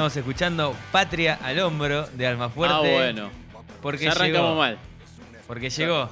Estamos 0.00 0.16
escuchando 0.16 0.74
Patria 0.92 1.38
al 1.42 1.60
hombro 1.60 2.06
de 2.06 2.26
Almafuerte. 2.26 2.74
Ah, 2.74 2.80
bueno. 2.80 3.30
Porque 3.82 4.04
Ya 4.06 4.12
arrancamos 4.12 4.48
llegó, 4.48 4.56
mal. 4.56 4.78
Porque 5.46 5.68
llegó. 5.68 6.08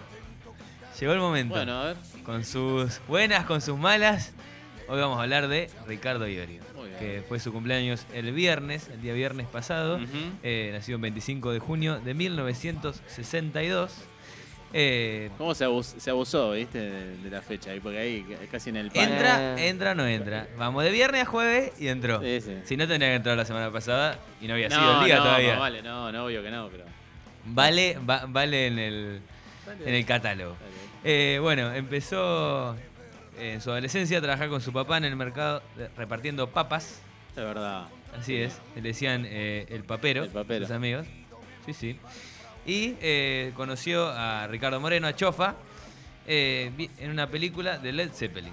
Llegó 1.00 1.12
el 1.14 1.21
momento. 1.21 1.54
Bueno, 1.54 1.80
a 1.80 1.84
ver. 1.86 1.96
Con 2.22 2.45
sus 2.45 3.00
buenas, 3.09 3.46
con 3.46 3.62
sus 3.62 3.79
malas. 3.79 4.35
Hoy 4.89 5.00
vamos 5.00 5.18
a 5.18 5.22
hablar 5.22 5.48
de 5.48 5.71
Ricardo 5.86 6.29
Iorio. 6.29 6.61
Que 6.98 7.25
fue 7.27 7.40
su 7.40 7.50
cumpleaños 7.50 8.04
el 8.12 8.30
viernes, 8.32 8.89
el 8.89 9.00
día 9.00 9.14
viernes 9.14 9.46
pasado. 9.46 9.96
Ujú. 9.96 10.07
Eh, 10.43 10.68
nacido 10.75 10.96
el 10.96 11.02
25 11.02 11.50
de 11.52 11.59
junio 11.59 11.98
de 11.98 12.12
1962. 12.12 13.91
Eh, 14.73 15.30
¿Cómo 15.39 15.55
se 15.55 15.64
abusó, 15.64 15.98
se 15.98 16.11
abusó 16.11 16.50
viste, 16.53 16.79
de, 16.79 17.17
de 17.18 17.31
la 17.31 17.40
fecha? 17.40 17.71
ahí? 17.71 17.81
Porque 17.81 17.99
ahí 17.99 18.27
casi 18.50 18.68
en 18.71 18.77
el 18.77 18.91
pan. 18.91 19.11
entra, 19.13 19.57
Eh. 19.58 19.68
entra 19.68 19.93
o 19.93 19.94
no 19.94 20.07
entra. 20.07 20.46
Vamos 20.58 20.85
de 20.85 20.91
viernes 20.91 21.22
a 21.22 21.25
jueves 21.25 21.72
y 21.81 21.89
entró. 21.89 22.21
Sí, 22.21 22.41
sí. 22.43 22.54
Si 22.64 22.77
no 22.77 22.86
tendría 22.86 23.08
que 23.11 23.14
entrar 23.17 23.36
la 23.36 23.44
semana 23.46 23.71
pasada 23.71 24.18
y 24.41 24.46
no 24.46 24.54
había 24.54 24.68
sido 24.68 24.81
No, 24.82 25.00
el 25.00 25.07
día 25.07 25.17
no, 25.17 25.22
todavía. 25.22 25.50
más 25.53 25.61
vale, 25.61 25.82
no, 25.82 26.13
no, 26.13 26.25
obvio 26.27 26.43
que 26.43 26.50
no, 26.50 26.68
pero. 26.68 26.85
Vale, 27.46 27.99
va- 28.08 28.27
vale 28.29 28.67
en 28.67 28.79
el, 28.79 29.21
en 29.86 29.94
el 29.94 30.04
catálogo. 30.04 30.54
Eh, 31.03 31.39
bueno, 31.41 31.72
empezó 31.72 32.75
eh, 33.39 33.53
en 33.55 33.61
su 33.62 33.70
adolescencia 33.70 34.19
a 34.19 34.20
trabajar 34.20 34.50
con 34.50 34.61
su 34.61 34.72
papá 34.72 34.98
en 34.98 35.05
el 35.05 35.16
mercado 35.16 35.62
de- 35.77 35.89
repartiendo 35.97 36.50
papas. 36.50 37.00
Es 37.30 37.36
verdad. 37.42 37.86
Así 38.19 38.36
es, 38.36 38.61
le 38.75 38.83
decían 38.83 39.25
eh, 39.27 39.64
el 39.70 39.84
papero, 39.84 40.25
El 40.25 40.30
papero. 40.30 40.66
sus 40.66 40.75
amigos. 40.77 41.06
Sí, 41.64 41.72
sí. 41.72 41.98
Y 42.69 42.97
eh, 43.00 43.53
conoció 43.56 44.08
a 44.11 44.47
Ricardo 44.47 44.78
Moreno, 44.78 45.06
a 45.06 45.17
Chofa, 45.17 45.55
eh, 46.27 46.70
en 46.98 47.11
una 47.11 47.27
película 47.27 47.78
de 47.78 47.92
Led 47.92 48.11
Zeppelin. 48.12 48.52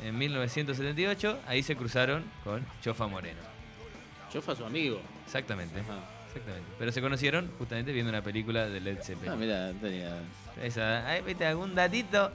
En 0.00 0.16
1978, 0.16 1.40
ahí 1.48 1.64
se 1.64 1.74
cruzaron 1.74 2.22
con 2.44 2.64
Chofa 2.82 3.08
Moreno. 3.08 3.40
Chofa 4.32 4.54
su 4.54 4.64
amigo. 4.64 5.00
Exactamente, 5.24 5.80
Ajá. 5.80 5.98
exactamente. 6.28 6.68
Pero 6.78 6.92
se 6.92 7.00
conocieron 7.00 7.50
justamente 7.58 7.90
viendo 7.90 8.10
una 8.10 8.22
película 8.22 8.68
de 8.68 8.78
Led 8.78 9.02
Zeppelin. 9.02 9.32
Ah, 9.32 9.36
mira, 9.36 9.72
tenía. 9.72 10.20
Esa, 10.62 11.08
ahí, 11.08 11.22
¿viste 11.22 11.44
algún 11.44 11.74
datito? 11.74 12.30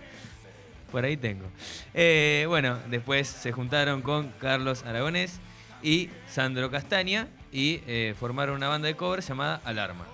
Por 0.91 1.05
ahí 1.05 1.15
tengo. 1.15 1.45
Eh, 1.93 2.43
bueno, 2.49 2.79
después 2.89 3.29
se 3.29 3.53
juntaron 3.53 4.01
con 4.01 4.33
Carlos 4.41 4.83
Aragonés 4.83 5.39
y 5.81 6.09
Sandro 6.27 6.69
Castaña 6.69 7.29
y 7.49 7.79
formaron 8.19 8.57
una 8.57 8.67
banda 8.67 8.89
de 8.89 8.95
covers 8.97 9.25
llamada 9.25 9.61
Alarma. 9.63 10.05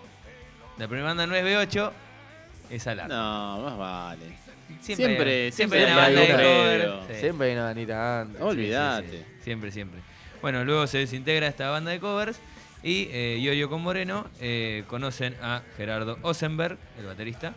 La 0.77 0.87
primera 0.87 1.07
banda 1.09 1.27
no 1.27 1.35
es 1.35 1.43
B8, 1.43 1.91
es 2.69 2.87
Alarma. 2.87 3.13
No, 3.15 3.63
más 3.63 3.77
vale. 3.77 4.25
Siempre, 4.81 5.05
Siempre- 5.05 5.51
siempre, 5.51 5.51
siempre 5.51 5.79
hay 5.85 5.91
una 5.91 5.95
banda 6.01 6.21
de 7.07 7.13
sí. 7.13 7.19
Siempre 7.19 7.47
hay 7.47 7.53
una 7.53 7.63
vanita 7.65 8.21
antes. 8.21 8.35
Sí, 8.35 8.43
sí, 8.43 8.43
Olvídate. 8.49 9.09
sí. 9.09 9.23
Siempre, 9.43 9.71
siempre. 9.71 9.99
Bueno, 10.41 10.65
luego 10.65 10.87
se 10.87 10.97
desintegra 10.97 11.47
esta 11.47 11.69
banda 11.69 11.91
de 11.91 11.99
covers 11.99 12.39
y 12.81 13.07
eh, 13.11 13.37
Iorio 13.39 13.69
con 13.69 13.81
Moreno 13.81 14.27
eh, 14.41 14.83
conocen 14.87 15.35
a 15.41 15.61
Gerardo 15.77 16.17
Osenberg, 16.21 16.77
el 16.99 17.05
baterista, 17.05 17.53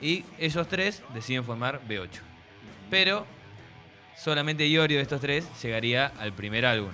y 0.00 0.24
ellos 0.38 0.66
tres 0.68 1.02
deciden 1.14 1.44
formar 1.44 1.80
B8. 1.88 2.08
Pero 2.90 3.26
solamente 4.16 4.66
Iorio 4.66 4.96
de 4.96 5.02
estos 5.02 5.20
tres 5.20 5.46
llegaría 5.62 6.06
al 6.18 6.32
primer 6.32 6.66
álbum 6.66 6.90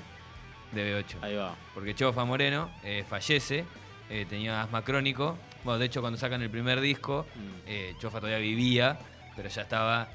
de 0.73 1.03
B8. 1.03 1.17
Ahí 1.23 1.37
va. 1.37 1.55
Porque 1.73 1.95
Chofa 1.95 2.25
Moreno 2.25 2.71
eh, 2.85 3.05
fallece, 3.09 3.65
eh, 4.11 4.27
tenía 4.29 4.61
asma 4.63 4.83
crónico. 4.83 5.39
Bueno, 5.65 5.79
de 5.79 5.87
hecho 5.87 6.01
cuando 6.01 6.19
sacan 6.19 6.43
el 6.43 6.51
primer 6.51 6.81
disco, 6.81 7.27
Mm. 7.35 7.41
eh, 7.67 7.95
Chofa 8.01 8.19
todavía 8.21 8.39
vivía, 8.39 8.99
pero 9.37 9.49
ya 9.49 9.63
estaba 9.63 10.09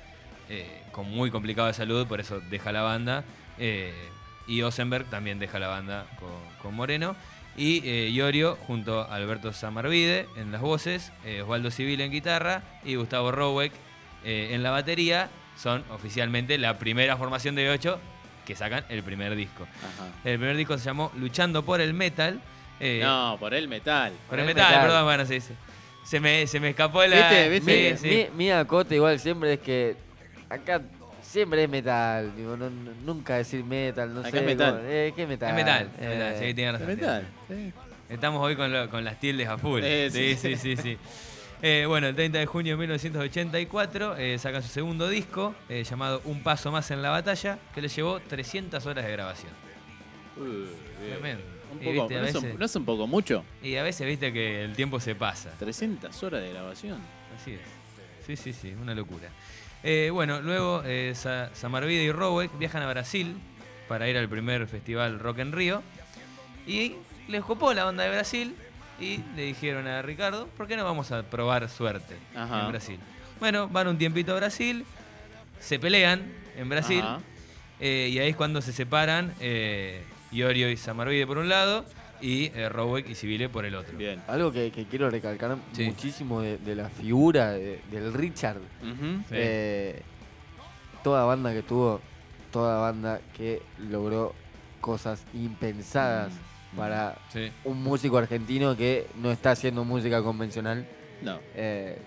eh, 0.50 0.84
con 0.92 1.09
muy 1.09 1.30
complicado 1.31 1.67
de 1.67 1.73
salud, 1.73 2.08
por 2.08 2.20
eso 2.20 2.39
deja 2.50 2.72
la 2.72 2.81
banda. 2.81 3.23
Eh, 3.58 3.94
y 4.48 4.62
Osenberg 4.62 5.06
también 5.09 5.39
deja 5.39 5.60
la 5.60 5.67
banda 5.67 6.05
con, 6.20 6.30
con 6.61 6.73
Moreno. 6.73 7.16
Y 7.58 7.82
eh, 7.88 8.10
Iorio 8.11 8.55
junto 8.67 9.02
a 9.02 9.16
Alberto 9.16 9.52
Samarvide 9.52 10.27
en 10.38 10.52
las 10.52 10.61
voces, 10.61 11.11
Osvaldo 11.42 11.70
Civil 11.72 11.99
en 12.02 12.11
guitarra 12.11 12.61
y 12.86 12.95
Gustavo 12.95 13.32
Roweck 13.32 13.73
en 14.23 14.61
la 14.64 14.72
batería. 14.72 15.30
Son 15.58 15.83
oficialmente 15.92 16.58
la 16.60 16.77
primera 16.77 17.17
formación 17.17 17.55
de 17.55 17.70
8 17.70 17.99
que 18.45 18.55
sacan 18.55 18.86
el 18.89 19.02
primer 19.04 19.36
disco. 19.36 19.64
Ajá. 19.64 20.08
El 20.23 20.38
primer 20.38 20.55
disco 20.55 20.77
se 20.77 20.86
llamó 20.86 21.11
Luchando 21.17 21.66
por 21.66 21.82
el 21.82 21.93
Metal. 21.93 22.39
Eh, 22.80 22.99
No, 23.04 23.38
por 23.39 23.54
el 23.54 23.67
metal. 23.67 24.14
por 24.30 24.39
el 24.39 24.42
el 24.48 24.48
metal, 24.55 24.70
metal. 24.70 24.86
perdón, 24.88 25.04
bueno, 25.05 25.26
sí, 25.26 25.39
sí. 25.42 25.54
Se 26.05 26.20
me, 26.20 26.48
se 26.48 26.60
me 26.60 26.70
escapó 26.70 27.04
la. 27.05 27.15
¿Viste? 27.30 27.49
¿Viste? 27.49 27.98
Sí, 27.98 28.05
Mi, 28.08 28.11
sí. 28.11 28.27
mi- 28.32 28.45
mi 28.45 28.52
acote 28.52 28.95
igual 28.95 29.20
siempre 29.20 29.54
es 29.54 29.60
que 29.60 29.95
acá 30.49 30.82
siempre 31.21 31.64
es 31.66 31.70
metal. 31.70 32.33
digo, 32.37 32.55
no- 32.55 32.70
no- 32.70 32.92
nunca 33.04 33.36
decir 33.36 33.64
metal, 33.64 34.14
no 34.14 34.21
Acá 34.21 34.32
sé. 34.32 34.37
es 34.39 34.43
metal. 34.45 34.76
como, 34.77 34.87
eh, 34.87 35.14
¿Qué 35.16 35.27
metal? 35.27 35.49
Es 35.49 35.55
metal, 35.55 35.89
es 35.98 36.05
Eh, 36.05 36.10
metal, 36.10 36.36
sí, 36.39 36.54
tiene 36.54 36.70
El 36.70 36.73
razón. 36.73 36.87
metal. 36.87 37.27
sí. 37.49 37.73
Estamos 38.10 38.42
hoy 38.42 38.55
con, 38.55 38.71
lo- 38.71 38.89
con 38.89 39.04
las 39.04 39.20
tildes 39.20 39.49
a 39.49 39.58
full. 39.58 39.82
Eh, 39.83 40.10
sí, 40.10 40.36
sí. 40.37 40.55
sí, 40.55 40.76
sí, 40.77 40.82
sí. 40.82 40.98
Eh, 41.61 41.83
bueno, 41.87 42.08
el 42.08 42.16
30 42.16 42.37
de 42.37 42.45
junio 42.45 42.73
de 42.76 42.77
1984 42.77 44.16
eh, 44.16 44.37
sacan 44.39 44.61
su 44.64 44.70
segundo 44.70 45.10
disco 45.10 45.55
eh, 45.67 45.83
llamado 45.83 46.21
Un 46.23 46.42
Paso 46.43 46.71
Más 46.71 46.89
en 46.92 47.02
la 47.02 47.10
Batalla, 47.10 47.58
que 47.76 47.82
le 47.82 47.89
llevó 47.89 48.20
300 48.21 48.86
horas 48.86 49.04
de 49.04 49.11
grabación. 49.11 49.52
Uy, 50.37 50.67
bien. 51.02 51.14
Tremendo. 51.20 51.43
Un 51.80 51.82
Y, 51.82 51.86
poco, 51.86 52.08
viste, 52.08 52.17
a 52.17 52.21
¿no, 52.21 52.26
es 52.27 52.36
un, 52.36 52.43
veces- 52.43 52.60
no 52.60 52.65
es 52.65 52.76
un 52.76 52.86
poco 52.86 53.08
mucho? 53.08 53.43
Y 53.64 53.76
a 53.76 53.83
veces 53.83 54.08
viste 54.08 54.32
que 54.33 54.64
el 54.64 54.76
tiempo 54.76 54.99
se 54.99 55.15
pasa. 55.15 55.52
300 55.60 56.23
horas 56.23 56.42
de 56.42 56.49
grabación. 56.52 56.99
Así 57.39 57.54
es. 57.54 57.60
Sí, 58.26 58.36
sí, 58.36 58.54
sí, 58.54 58.73
una 58.82 58.93
locura. 58.95 59.30
Eh, 59.83 60.10
bueno, 60.11 60.42
luego 60.42 60.82
eh, 60.86 61.14
Sa- 61.16 61.49
Samarvide 61.54 62.04
y 62.04 62.11
Roweck 62.11 62.58
viajan 62.58 62.82
a 62.83 62.89
Brasil 62.89 63.37
para 63.87 64.10
ir 64.10 64.17
al 64.17 64.27
primer 64.27 64.67
festival 64.67 65.20
Rock 65.20 65.39
en 65.39 65.52
Río. 65.54 65.82
Y 66.66 66.95
les 67.27 67.43
copó 67.43 67.73
la 67.73 67.87
onda 67.87 68.04
de 68.04 68.10
Brasil 68.10 68.55
y 68.99 69.20
le 69.36 69.43
dijeron 69.43 69.87
a 69.87 70.02
Ricardo, 70.02 70.48
¿por 70.58 70.67
qué 70.67 70.76
no 70.76 70.83
vamos 70.83 71.11
a 71.11 71.23
probar 71.23 71.70
suerte 71.70 72.16
Ajá. 72.36 72.61
en 72.66 72.67
Brasil? 72.70 72.99
Bueno, 73.39 73.67
van 73.70 73.87
un 73.87 73.98
tiempito 73.98 74.33
a 74.33 74.36
Brasil, 74.37 74.83
se 75.60 75.77
pelean 75.80 76.33
en 76.58 76.67
Brasil 76.67 77.04
eh, 77.80 78.10
y 78.11 78.17
ahí 78.20 78.30
es 78.30 78.36
cuando 78.36 78.61
se 78.61 78.73
separan 78.73 79.33
eh, 79.39 80.02
Iorio 80.32 80.70
y 80.70 80.77
Samarvide 80.77 81.26
por 81.27 81.38
un 81.38 81.49
lado 81.49 81.86
y 82.21 82.45
eh, 82.55 82.67
Roweck 82.70 83.10
y 83.10 83.15
Civile 83.15 83.48
por 83.49 83.65
el 83.65 83.76
otro. 83.76 83.98
Bien. 83.98 84.21
Algo 84.27 84.52
que, 84.52 84.71
que 84.71 84.86
quiero 84.86 85.10
recalcar 85.10 85.58
Sí. 85.73 85.86
muchísimo 85.86 86.42
de, 86.42 86.58
de 86.58 86.76
la 86.76 86.89
figura 86.89 87.52
de- 87.52 87.80
del 87.92 88.14
Richard. 88.14 88.58
Eh, 89.32 90.02
toda 91.04 91.26
banda 91.26 91.54
que 91.54 91.61
tuvo, 91.64 92.02
toda 92.52 92.80
banda 92.80 93.21
que 93.36 93.61
logró 93.89 94.33
cosas 94.82 95.23
impensadas 95.33 96.33
para 96.76 97.17
Sí. 97.32 97.52
un 97.66 97.82
músico 97.83 98.17
argentino 98.17 98.76
que 98.76 99.08
no 99.21 99.32
está 99.32 99.52
haciendo 99.52 99.83
música 99.83 100.21
convencional. 100.21 100.86
No. 101.21 101.39
Eh, 101.55 101.98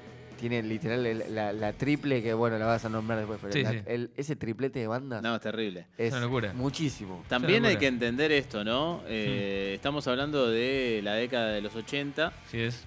tiene 0.41 0.63
literal 0.63 1.05
el- 1.07 1.35
la, 1.35 1.53
la 1.53 1.73
triple 1.75 2.23
que, 2.23 2.33
bueno, 2.35 2.59
la 2.59 2.67
vas 2.67 2.85
a 2.85 2.89
nombrar 2.89 3.19
después, 3.19 3.39
pero 3.41 3.53
Sí, 3.53 3.63
la- 3.63 3.71
sí. 3.73 3.79
el- 3.87 4.11
ese 4.17 4.35
triplete 4.37 4.79
de 4.81 4.87
bandas 4.87 5.23
No, 5.23 5.35
es 5.37 5.41
terrible. 5.41 5.87
es 5.99 6.13
una 6.13 6.23
locura. 6.23 6.53
muchísimo. 6.55 7.23
También 7.29 7.65
hay 7.65 7.75
locura. 7.75 7.81
que 7.81 7.87
entender 7.87 8.33
esto, 8.33 8.65
¿no? 8.65 9.03
Eh, 9.07 9.73
Estamos 9.75 10.07
hablando 10.09 10.49
de 10.49 11.01
la 11.05 11.15
década 11.15 11.49
de 11.53 11.61
los 11.61 11.75
80, 11.77 12.33
Sí 12.51 12.61
es. 12.61 12.85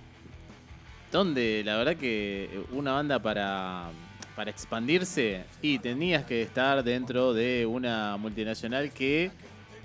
donde 1.12 1.62
la 1.64 1.78
verdad 1.78 1.96
que 1.96 2.50
una 2.72 2.94
banda 2.94 3.20
para, 3.20 3.90
para 4.36 4.50
expandirse 4.50 5.44
y 5.62 5.78
tenías 5.80 6.26
que 6.26 6.42
estar 6.42 6.84
dentro 6.84 7.34
de 7.34 7.66
una 7.68 8.18
multinacional 8.18 8.92
que, 8.92 9.30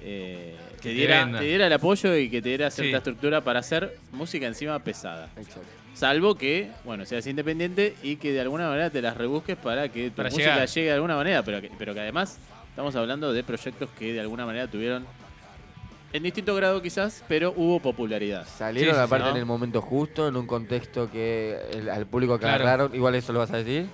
eh, 0.01 0.57
Que 0.77 0.77
te, 0.77 0.83
te 0.83 0.95
diera, 0.95 1.25
venda. 1.25 1.39
te 1.41 1.45
diera 1.45 1.67
el 1.67 1.73
apoyo 1.73 2.17
y 2.17 2.31
que 2.31 2.41
te 2.41 2.49
diera 2.49 2.71
cierta 2.71 2.91
Sí. 2.93 2.97
estructura 2.97 3.43
para 3.43 3.59
hacer 3.61 3.99
música 4.13 4.47
encima 4.47 4.79
pesada. 4.83 5.29
Exacto. 5.37 5.61
Salvo 5.99 6.37
que, 6.37 6.71
bueno, 6.85 7.05
seas 7.05 7.27
independiente 7.27 7.97
y 8.05 8.15
que 8.19 8.31
de 8.31 8.41
alguna 8.41 8.69
manera 8.69 8.89
te 8.89 9.03
las 9.03 9.17
rebusques 9.17 9.57
para 9.57 9.89
que 9.89 10.11
tu 10.11 10.17
Para 10.17 10.31
música 10.31 10.53
llegar. 10.55 10.69
llegue 10.69 10.87
de 10.87 10.93
alguna 10.95 11.17
manera, 11.17 11.43
pero 11.43 11.61
que, 11.61 11.73
pero 11.77 11.93
que 11.93 11.99
además 11.99 12.39
estamos 12.71 12.95
hablando 12.95 13.33
de 13.33 13.43
proyectos 13.43 13.91
que 13.99 14.13
de 14.13 14.21
alguna 14.21 14.47
manera 14.47 14.69
tuvieron, 14.69 15.05
en 16.13 16.23
distinto 16.23 16.55
grado 16.55 16.81
quizás, 16.81 17.25
pero 17.27 17.53
hubo 17.57 17.81
popularidad. 17.81 18.47
Salieron 18.47 18.95
Sí, 18.95 19.01
aparte 19.01 19.25
¿no? 19.25 19.31
en 19.33 19.37
el 19.39 19.45
momento 19.45 19.83
justo, 19.83 20.29
en 20.29 20.37
un 20.37 20.47
contexto 20.47 21.11
que 21.11 21.59
el- 21.73 21.91
al 21.91 22.07
público 22.07 22.35
que 22.39 22.43
Claro. 22.43 22.63
agarraron, 22.63 22.95
igual 22.95 23.17
eso 23.17 23.33
lo 23.33 23.41
vas 23.41 23.51
a 23.51 23.57
decir. 23.57 23.87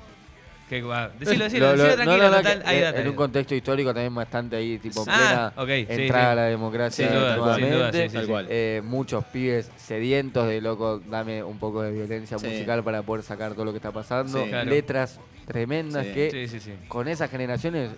¿Qué 0.68 0.80
va? 0.82 1.08
Decilo, 1.18 1.44
decilo, 1.44 1.66
Lo- 1.70 1.76
lo- 1.76 1.82
decilo 1.84 1.94
tranquilo, 2.04 2.24
no, 2.24 2.30
no, 2.30 2.36
total, 2.38 2.62
que, 2.62 2.68
hay 2.68 2.80
data. 2.80 3.00
en 3.00 3.08
un 3.08 3.14
contexto 3.14 3.54
histórico 3.54 3.92
también 3.92 4.14
bastante 4.14 4.56
ahí, 4.56 4.78
tipo 4.78 5.04
Ah, 5.06 5.52
plena 5.54 5.76
entrada 5.94 6.24
sí. 6.24 6.30
a 6.30 6.34
la 6.34 6.42
democracia 6.44 7.06
Sin 7.08 7.14
duda, 7.18 7.36
nuevamente. 7.36 7.68
sin 7.68 7.74
duda, 7.78 7.92
sí, 7.92 7.98
sí, 8.08 8.14
Tal 8.14 8.24
sí. 8.24 8.30
cual. 8.30 8.46
Eh, 8.48 8.80
muchos 8.84 9.24
pibes 9.26 9.70
sedientos 9.76 10.48
de 10.48 10.60
loco, 10.62 11.00
dame 11.06 11.42
un 11.42 11.58
poco 11.58 11.82
de 11.82 11.92
violencia 11.92 12.38
Sí. 12.38 12.46
musical 12.46 12.82
para 12.82 13.02
poder 13.02 13.22
sacar 13.24 13.52
todo 13.52 13.66
lo 13.66 13.72
que 13.72 13.76
está 13.78 13.92
pasando. 13.92 14.42
Sí. 14.42 14.48
Claro. 14.48 14.70
Letras 14.70 15.20
tremendas 15.46 16.06
Sí. 16.06 16.12
que 16.14 16.30
Sí, 16.30 16.48
sí, 16.48 16.60
sí. 16.60 16.72
con 16.88 17.08
esas 17.08 17.30
generaciones 17.30 17.90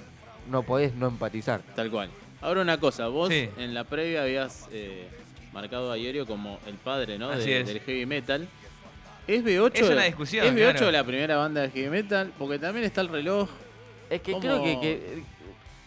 no 0.50 0.62
podés 0.64 0.94
no 0.94 1.06
empatizar. 1.08 1.60
Tal 1.76 1.90
cual. 1.90 2.10
Ahora 2.40 2.62
una 2.62 2.78
cosa, 2.78 3.06
vos 3.06 3.28
Sí. 3.30 3.48
en 3.58 3.74
la 3.74 3.84
previa 3.84 4.22
habías 4.22 4.68
eh, 4.72 5.06
marcado 5.52 5.90
a 5.92 5.96
Iorio 5.98 6.26
como 6.26 6.58
el 6.66 6.74
padre 6.74 7.16
¿no? 7.18 7.30
Así 7.30 7.48
De- 7.50 7.60
es. 7.60 7.66
del 7.68 7.80
heavy 7.80 8.06
metal. 8.06 8.48
¿Es 9.26 9.44
B8? 9.44 9.70
Es 9.74 9.90
una 9.90 10.04
discusión, 10.04 10.46
¿Es 10.46 10.52
B8 10.54 10.72
claro. 10.76 10.90
la 10.92 11.04
primera 11.04 11.36
banda 11.36 11.62
de 11.62 11.70
heavy 11.70 11.88
metal? 11.90 12.32
Porque 12.38 12.58
también 12.58 12.84
está 12.84 13.00
el 13.00 13.08
reloj. 13.08 13.48
Es 14.08 14.20
que 14.20 14.32
¿Cómo? 14.32 14.40
creo 14.42 14.62
que, 14.62 14.80
que 14.80 15.22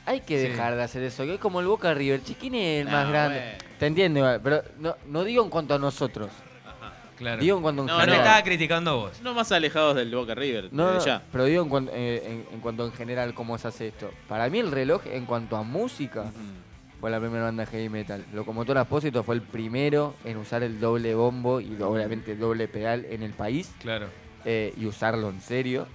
hay 0.05 0.21
que 0.21 0.41
Sí. 0.41 0.47
dejar 0.49 0.75
de 0.75 0.83
hacer 0.83 1.03
eso. 1.03 1.23
Que 1.23 1.35
es 1.35 1.39
como 1.39 1.59
el 1.61 1.67
Boca 1.67 1.93
River. 1.93 2.21
Chiquín 2.23 2.55
es 2.55 2.81
el 2.81 2.85
No, 2.87 2.91
más 2.91 3.09
grande. 3.09 3.39
bueno. 3.39 3.57
Te 3.79 3.85
entiendo, 3.87 4.19
igual, 4.19 4.41
pero 4.43 4.63
no, 4.79 4.95
no 5.07 5.23
digo 5.23 5.43
en 5.43 5.49
cuanto 5.49 5.73
a 5.75 5.79
nosotros. 5.79 6.29
Ajá. 6.65 6.93
Claro. 7.17 7.41
Digo 7.41 7.55
en 7.57 7.63
cuanto 7.63 7.83
No, 7.85 7.97
no 7.97 8.05
te 8.05 8.11
estaba 8.17 8.43
criticando 8.43 8.91
a 8.91 8.93
vos. 8.95 9.21
No 9.21 9.33
más 9.33 9.49
alejados 9.53 9.95
del 9.95 10.13
Boca 10.13 10.35
River. 10.35 10.67
No, 10.71 10.99
ya. 11.05 11.21
pero 11.31 11.45
digo 11.45 11.63
en 11.63 11.69
cuanto, 11.69 11.91
eh, 11.95 12.21
en, 12.25 12.45
en 12.55 12.59
cuanto 12.59 12.85
en 12.85 12.91
general 12.91 13.33
cómo 13.33 13.57
se 13.57 13.69
hace 13.69 13.87
esto. 13.87 14.11
Para 14.27 14.49
mí 14.49 14.59
el 14.59 14.71
reloj 14.71 15.01
en 15.05 15.25
cuanto 15.25 15.55
a 15.55 15.63
música. 15.63 16.25
Fue 16.99 17.09
la 17.09 17.19
primera 17.19 17.43
banda 17.45 17.65
heavy 17.65 17.89
metal. 17.89 18.25
Locomotor 18.33 18.77
Apósito 18.77 19.23
fue 19.23 19.35
el 19.35 19.41
primero 19.41 20.13
en 20.25 20.37
usar 20.37 20.63
el 20.63 20.79
doble 20.79 21.15
bombo 21.15 21.61
y 21.61 21.77
obviamente 21.81 22.33
el 22.33 22.39
doble 22.39 22.67
pedal 22.67 23.05
en 23.09 23.23
el 23.23 23.31
país 23.31 23.71
Claro. 23.79 24.07
eh, 24.45 24.73
y 24.77 24.85
usarlo 24.85 25.29
en 25.29 25.41
serio. 25.41 25.87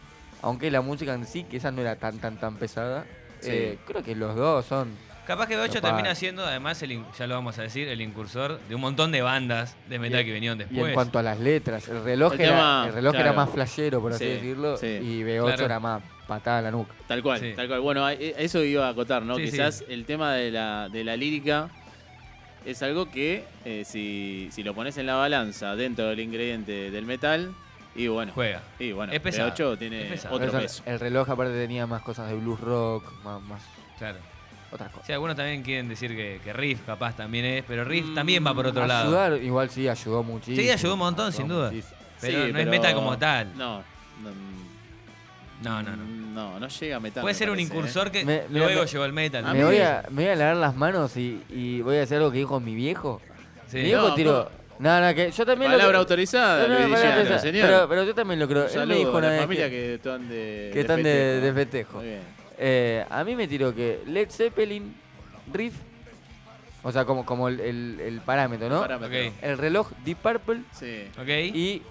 Aunque 0.42 0.70
la 0.70 0.80
música 0.80 1.14
en 1.14 1.26
sí, 1.26 1.44
que 1.44 1.56
esa 1.58 1.70
no 1.70 1.80
era 1.80 1.96
tan 1.96 2.18
tan 2.18 2.38
tan 2.38 2.56
pesada, 2.56 3.04
Sí. 3.40 3.50
eh, 3.52 3.78
creo 3.86 4.02
que 4.02 4.14
los 4.14 4.34
dos 4.36 4.64
son... 4.64 4.88
Capaz 5.26 5.46
que 5.46 5.56
B8 5.56 5.72
Capaz. 5.74 5.80
termina 5.88 6.14
siendo, 6.14 6.44
además, 6.44 6.82
el, 6.82 7.02
ya 7.18 7.26
lo 7.26 7.34
vamos 7.34 7.58
a 7.58 7.62
decir, 7.62 7.88
el 7.88 8.00
incursor 8.02 8.60
de 8.68 8.74
un 8.74 8.80
montón 8.82 9.10
de 9.10 9.22
bandas 9.22 9.74
de 9.88 9.98
metal 9.98 10.20
Y- 10.20 10.24
que 10.26 10.32
vinieron 10.32 10.60
Y 10.60 10.64
después. 10.64 10.88
en 10.88 10.94
cuanto 10.94 11.18
a 11.18 11.22
las 11.22 11.40
letras, 11.40 11.88
el 11.88 12.04
reloj, 12.04 12.34
El 12.34 12.40
era, 12.42 12.50
tema, 12.50 12.84
el 12.88 12.92
reloj 12.94 13.14
era 13.14 13.32
más 13.32 13.48
flashero, 13.50 14.00
por 14.02 14.12
así 14.12 14.24
Sí, 14.24 14.30
decirlo, 14.30 14.76
sí. 14.76 14.86
y 14.86 15.22
B8 15.22 15.44
Claro. 15.46 15.64
era 15.64 15.80
más 15.80 16.02
patada 16.26 16.58
a 16.58 16.62
la 16.62 16.70
nuca. 16.70 16.92
Tal 17.06 17.22
cual, 17.22 17.40
Sí. 17.40 17.52
tal 17.56 17.68
cual. 17.68 17.80
Bueno, 17.80 18.04
a- 18.04 18.12
e- 18.12 18.34
eso 18.38 18.62
iba 18.62 18.86
a 18.86 18.90
acotar, 18.90 19.22
¿no? 19.22 19.36
Sí, 19.36 19.46
sí. 19.46 19.52
Quizás 19.52 19.84
el 19.88 20.04
tema 20.04 20.34
de 20.34 20.50
la, 20.50 20.88
de 20.90 21.04
la 21.04 21.16
lírica 21.16 21.68
es 22.66 22.82
algo 22.82 23.10
que 23.10 23.44
eh, 23.64 23.84
si, 23.86 24.48
si 24.52 24.62
lo 24.62 24.74
pones 24.74 24.96
en 24.98 25.06
la 25.06 25.14
balanza 25.14 25.74
dentro 25.74 26.06
del 26.06 26.20
ingrediente 26.20 26.90
del 26.90 27.06
metal, 27.06 27.54
y 27.96 28.08
bueno, 28.08 28.32
Juega. 28.34 28.60
y 28.78 28.92
bueno, 28.92 29.12
Es 29.12 29.20
pesado, 29.20 29.50
B8 29.54 29.72
es 29.74 29.78
tiene 29.78 30.04
pesado. 30.06 30.34
otro 30.34 30.48
Eso- 30.48 30.58
peso. 30.58 30.82
el 30.86 30.98
reloj 31.00 31.30
aparte 31.30 31.52
tenía 31.54 31.86
más 31.86 32.02
cosas 32.02 32.28
de 32.28 32.34
blues 32.36 32.60
rock, 32.60 33.04
más, 33.22 33.40
más 33.42 33.62
Claro. 33.98 34.18
Otras 34.74 34.90
cosas. 34.90 35.06
Sí, 35.06 35.12
algunos 35.12 35.36
también 35.36 35.62
quieren 35.62 35.88
decir 35.88 36.14
que, 36.14 36.40
que 36.42 36.52
Riff 36.52 36.80
capaz 36.84 37.14
también 37.16 37.44
es, 37.44 37.64
pero 37.66 37.84
Riff 37.84 38.06
Mm, 38.06 38.14
también 38.14 38.46
va 38.46 38.54
por 38.54 38.66
otro 38.66 38.86
lado. 38.86 39.06
Ayudar, 39.08 39.42
igual 39.42 39.70
sí, 39.70 39.88
ayudó 39.88 40.22
muchísimo. 40.22 40.60
Sí, 40.62 40.70
ayudó 40.70 40.92
un 40.94 40.98
montón, 41.00 41.32
sin 41.32 41.48
duda. 41.48 41.70
muchísimo. 41.70 41.96
Pero 42.20 42.46
Sí, 42.46 42.52
no 42.52 42.58
es 42.58 42.66
metal 42.66 42.94
como 42.94 43.18
tal. 43.18 43.48
No, 43.56 43.82
No, 45.62 45.82
no, 45.82 45.96
no. 45.96 46.24
No, 46.34 46.58
no 46.60 46.66
llega 46.68 46.96
a 46.96 47.00
metal. 47.00 47.20
Puede 47.22 47.32
me 47.32 47.38
ser 47.38 47.48
un 47.48 47.54
parece, 47.56 47.72
¿eh? 47.72 47.76
incursor 47.78 48.10
que 48.10 48.24
Me- 48.24 48.42
me- 48.50 48.58
luego 48.58 48.80
me- 48.82 48.86
llegó 48.88 49.04
el 49.04 49.12
metal. 49.12 49.44
A 49.46 49.52
Me 49.52 49.58
mí- 49.60 49.64
voy, 49.64 49.78
a, 49.78 50.04
me 50.10 50.22
voy 50.24 50.32
a 50.32 50.36
lavar 50.36 50.56
las 50.56 50.74
manos 50.74 51.16
y, 51.16 51.40
y 51.48 51.80
voy 51.80 51.96
a 51.98 52.02
hacer 52.02 52.18
algo 52.18 52.32
que 52.32 52.38
dijo 52.38 52.58
mi 52.60 52.74
viejo. 52.74 53.20
Sí. 53.68 53.76
Mi 53.78 53.82
viejo 53.84 54.08
No, 54.08 54.14
tiró. 54.14 54.50
No, 54.80 55.00
no, 55.00 55.14
que 55.14 55.30
yo 55.30 55.46
también 55.46 55.70
Palabra 55.70 55.92
lo 55.92 55.98
autorizada, 56.00 56.62
No, 56.66 56.74
no, 56.74 56.80
Luis 56.80 56.90
palabra 56.90 57.10
autorizada. 57.20 57.38
señor. 57.40 57.66
Pero, 57.68 57.88
pero 57.88 58.04
yo 58.04 58.14
también 58.16 58.40
lo 58.40 58.48
creo. 58.48 58.64
Un 58.74 58.80
Él 58.80 58.86
me 58.88 58.94
dijo 58.96 59.10
a 59.10 59.18
una 59.18 59.26
la 59.28 59.32
vez 59.32 59.40
familia 59.42 59.64
que, 59.70 59.70
que, 59.70 59.94
están 59.94 60.28
de, 60.28 60.70
que 60.72 60.80
están 60.80 61.02
de, 61.04 61.40
de 61.40 61.52
festejo. 61.52 61.54
festejo. 61.54 61.98
Muy 61.98 62.06
bien. 62.08 62.20
Eh, 62.58 63.04
a 63.10 63.24
mí 63.24 63.34
me 63.36 63.48
tiró 63.48 63.74
que 63.74 64.02
Led 64.06 64.30
Zeppelin, 64.30 64.94
Riff, 65.52 65.74
o 66.82 66.92
sea, 66.92 67.04
como, 67.04 67.24
como 67.26 67.48
el, 67.48 67.60
el- 67.60 68.00
el 68.00 68.20
parámetro, 68.20 68.68
¿no? 68.68 68.80
Parámetro. 68.80 69.18
Ok. 69.28 69.32
El 69.42 69.58
reloj 69.58 69.90
Deep 70.04 70.18
Purple 70.18 70.60
Sí. 70.72 71.08
¿Ok? 71.18 71.28
y 71.28 71.82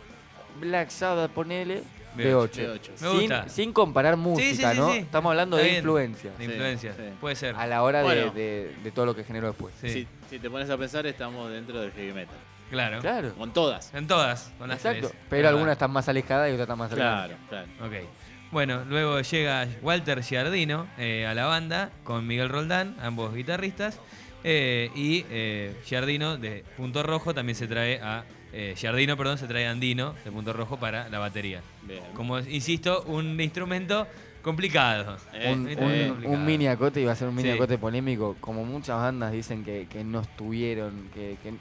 Black 0.59 0.89
Sabbath, 0.89 1.31
ponele, 1.31 1.81
B8. 2.15 2.49
B8. 2.51 2.51
B8. 2.51 2.89
Me 2.91 2.97
Sin, 2.97 3.19
gusta. 3.19 3.49
sin 3.49 3.73
comparar 3.73 4.17
música, 4.17 4.71
sí, 4.71 4.77
¿no? 4.77 4.91
sí. 4.91 4.99
Estamos 4.99 5.31
hablando 5.31 5.57
Está 5.57 5.63
de 5.65 5.69
bien. 5.71 5.83
influencia 5.83 6.31
De 6.31 6.37
Sí, 6.37 6.43
influencia. 6.51 6.93
sí. 6.93 7.01
Puede 7.19 7.35
ser. 7.35 7.55
a 7.55 7.65
la 7.67 7.81
hora 7.83 7.99
de- 7.99 8.03
Bueno. 8.05 8.31
de, 8.33 8.75
de 8.83 8.91
todo 8.91 9.05
lo 9.07 9.15
que 9.15 9.23
generó 9.23 9.47
después. 9.47 9.73
Sí, 9.81 9.89
Si, 9.89 10.07
si 10.29 10.39
te 10.39 10.49
pones 10.49 10.69
a 10.69 10.77
pensar, 10.77 11.05
estamos 11.07 11.51
dentro 11.51 11.81
del 11.81 11.91
heavy 11.91 12.13
metal. 12.13 12.37
claro. 12.69 12.99
Claro, 13.01 13.33
Con 13.33 13.51
todas. 13.51 13.91
En 13.95 14.05
todas, 14.07 14.51
con 14.59 14.69
las 14.69 14.77
exacto. 14.77 15.09
tres. 15.09 15.21
Pero 15.29 15.49
algunas 15.49 15.71
están 15.73 15.89
más 15.91 16.07
alejadas 16.07 16.49
y 16.49 16.53
otras 16.53 16.65
están 16.65 16.77
más 16.77 16.89
cercanas. 16.91 17.31
Claro, 17.49 17.67
claro. 17.79 17.87
Ok. 17.87 18.07
Bueno, 18.53 18.83
luego 18.87 19.19
llega 19.21 19.67
Walter 19.81 20.21
Giardino 20.23 20.85
eh, 20.97 21.25
a 21.25 21.33
la 21.33 21.45
banda 21.45 21.89
con 22.03 22.25
Miguel 22.27 22.49
Roldán, 22.49 22.95
ambos 23.01 23.33
guitarristas. 23.33 23.99
eh, 24.45 24.91
y 24.95 25.25
eh, 25.31 25.75
Giardino 25.85 26.37
de 26.37 26.63
Punto 26.77 27.01
Rojo 27.01 27.33
también 27.33 27.55
se 27.55 27.67
trae 27.67 27.99
a. 28.01 28.23
Eh, 28.55 28.75
Giardino, 28.77 29.17
perdón, 29.17 29.39
se 29.39 29.47
trae 29.47 29.65
a 29.67 29.71
Andino 29.71 30.13
de 30.23 30.31
Punto 30.31 30.53
Rojo 30.53 30.77
para 30.77 31.09
la 31.09 31.17
batería. 31.17 31.61
Bien. 31.81 32.03
Como 32.13 32.37
insisto, 32.39 33.03
un 33.07 33.39
instrumento 33.41 34.05
complicado. 34.43 35.17
Eh, 35.33 35.51
un, 35.51 35.67
eh, 35.69 36.13
un- 36.25 36.45
mini 36.45 36.67
acote 36.67 37.01
iba 37.01 37.11
a 37.13 37.15
ser 37.15 37.29
un 37.29 37.35
mini 37.35 37.49
Sí. 37.49 37.55
acote 37.55 37.79
polémico, 37.79 38.35
como 38.39 38.63
muchas 38.63 38.97
bandas 38.97 39.31
dicen 39.31 39.63
que, 39.63 39.87
que 39.89 40.03
no 40.03 40.19
estuvieron, 40.21 41.09
que, 41.15 41.37
que- 41.41 41.53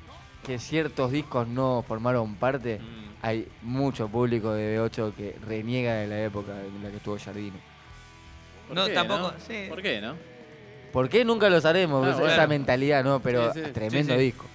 que 0.44 0.58
ciertos 0.58 1.12
discos 1.12 1.46
no 1.48 1.82
formaron 1.88 2.34
parte, 2.34 2.80
Mm. 2.80 3.11
Hay 3.22 3.48
mucho 3.62 4.08
público 4.08 4.52
de 4.52 4.78
B8 4.78 5.14
que 5.14 5.36
reniega 5.46 5.94
de 5.94 6.06
la 6.08 6.24
época 6.24 6.52
en 6.60 6.82
la 6.82 6.90
que 6.90 6.96
estuvo 6.96 7.18
Jardino. 7.18 7.56
¿Por 8.68 8.76
No, 8.76 8.86
qué, 8.86 8.92
tampoco- 8.94 9.32
sí. 9.46 9.66
¿Por 9.68 9.80
qué, 9.82 10.00
no? 10.00 10.16
¿Por 10.92 11.08
qué 11.08 11.24
nunca 11.24 11.48
lo 11.48 11.56
haremos? 11.66 12.06
Ah, 12.06 12.10
Esa 12.10 12.20
bueno. 12.20 12.48
mentalidad, 12.48 13.02
¿no? 13.04 13.20
Pero 13.20 13.52
Sí, 13.54 13.60
sí. 13.64 13.70
tremendo 13.72 14.12
Sí, 14.14 14.18
sí. 14.18 14.24
disco. 14.26 14.46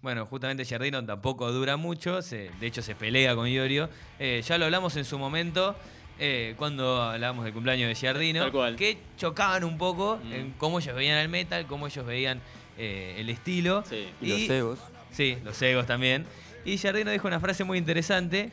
Bueno, 0.00 0.24
justamente 0.26 0.64
Giardino 0.64 1.04
tampoco 1.04 1.50
dura 1.50 1.76
mucho, 1.76 2.22
se- 2.22 2.50
de 2.60 2.66
hecho 2.66 2.82
se 2.82 2.94
pelea 2.94 3.34
con 3.34 3.48
Iorio. 3.48 3.88
Eh, 4.20 4.42
ya 4.46 4.56
lo 4.58 4.66
hablamos 4.66 4.96
en 4.96 5.04
su 5.04 5.18
momento, 5.18 5.74
eh, 6.20 6.54
cuando 6.56 7.02
hablábamos 7.02 7.44
del 7.44 7.52
cumpleaños 7.54 7.88
de 8.00 8.50
cual. 8.52 8.76
que 8.76 8.98
chocaban 9.16 9.64
un 9.64 9.76
poco 9.78 10.20
Mm. 10.22 10.32
en 10.32 10.52
cómo 10.52 10.78
ellos 10.78 10.94
veían 10.94 11.18
el 11.18 11.28
metal, 11.28 11.66
cómo 11.66 11.86
ellos 11.88 12.06
veían 12.06 12.40
eh, 12.80 13.16
el 13.18 13.28
estilo. 13.28 13.82
Sí. 13.88 14.06
Y, 14.20 14.28
los 14.28 14.50
egos. 14.50 14.78
Sí, 15.10 15.36
los 15.44 15.60
egos 15.62 15.86
también. 15.86 16.24
Y 16.68 16.76
Giardino 16.78 17.10
dijo 17.10 17.26
una 17.28 17.40
frase 17.40 17.64
muy 17.64 17.78
interesante 17.78 18.50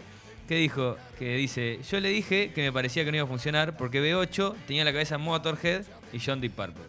que 0.47 0.55
dijo, 0.55 0.95
que 1.19 1.35
dice, 1.35 1.79
yo 1.89 1.99
le 1.99 2.09
dije 2.09 2.51
que 2.53 2.61
me 2.61 2.71
parecía 2.71 3.03
que 3.03 3.11
no 3.11 3.17
iba 3.17 3.25
a 3.25 3.27
funcionar 3.27 3.75
porque 3.77 3.99
B8 4.01 4.53
tenía 4.67 4.85
la 4.85 4.91
cabeza 4.91 5.17
Motorhead 5.17 5.83
y 6.13 6.19
John 6.23 6.39
Deep 6.39 6.53
Purple. 6.53 6.83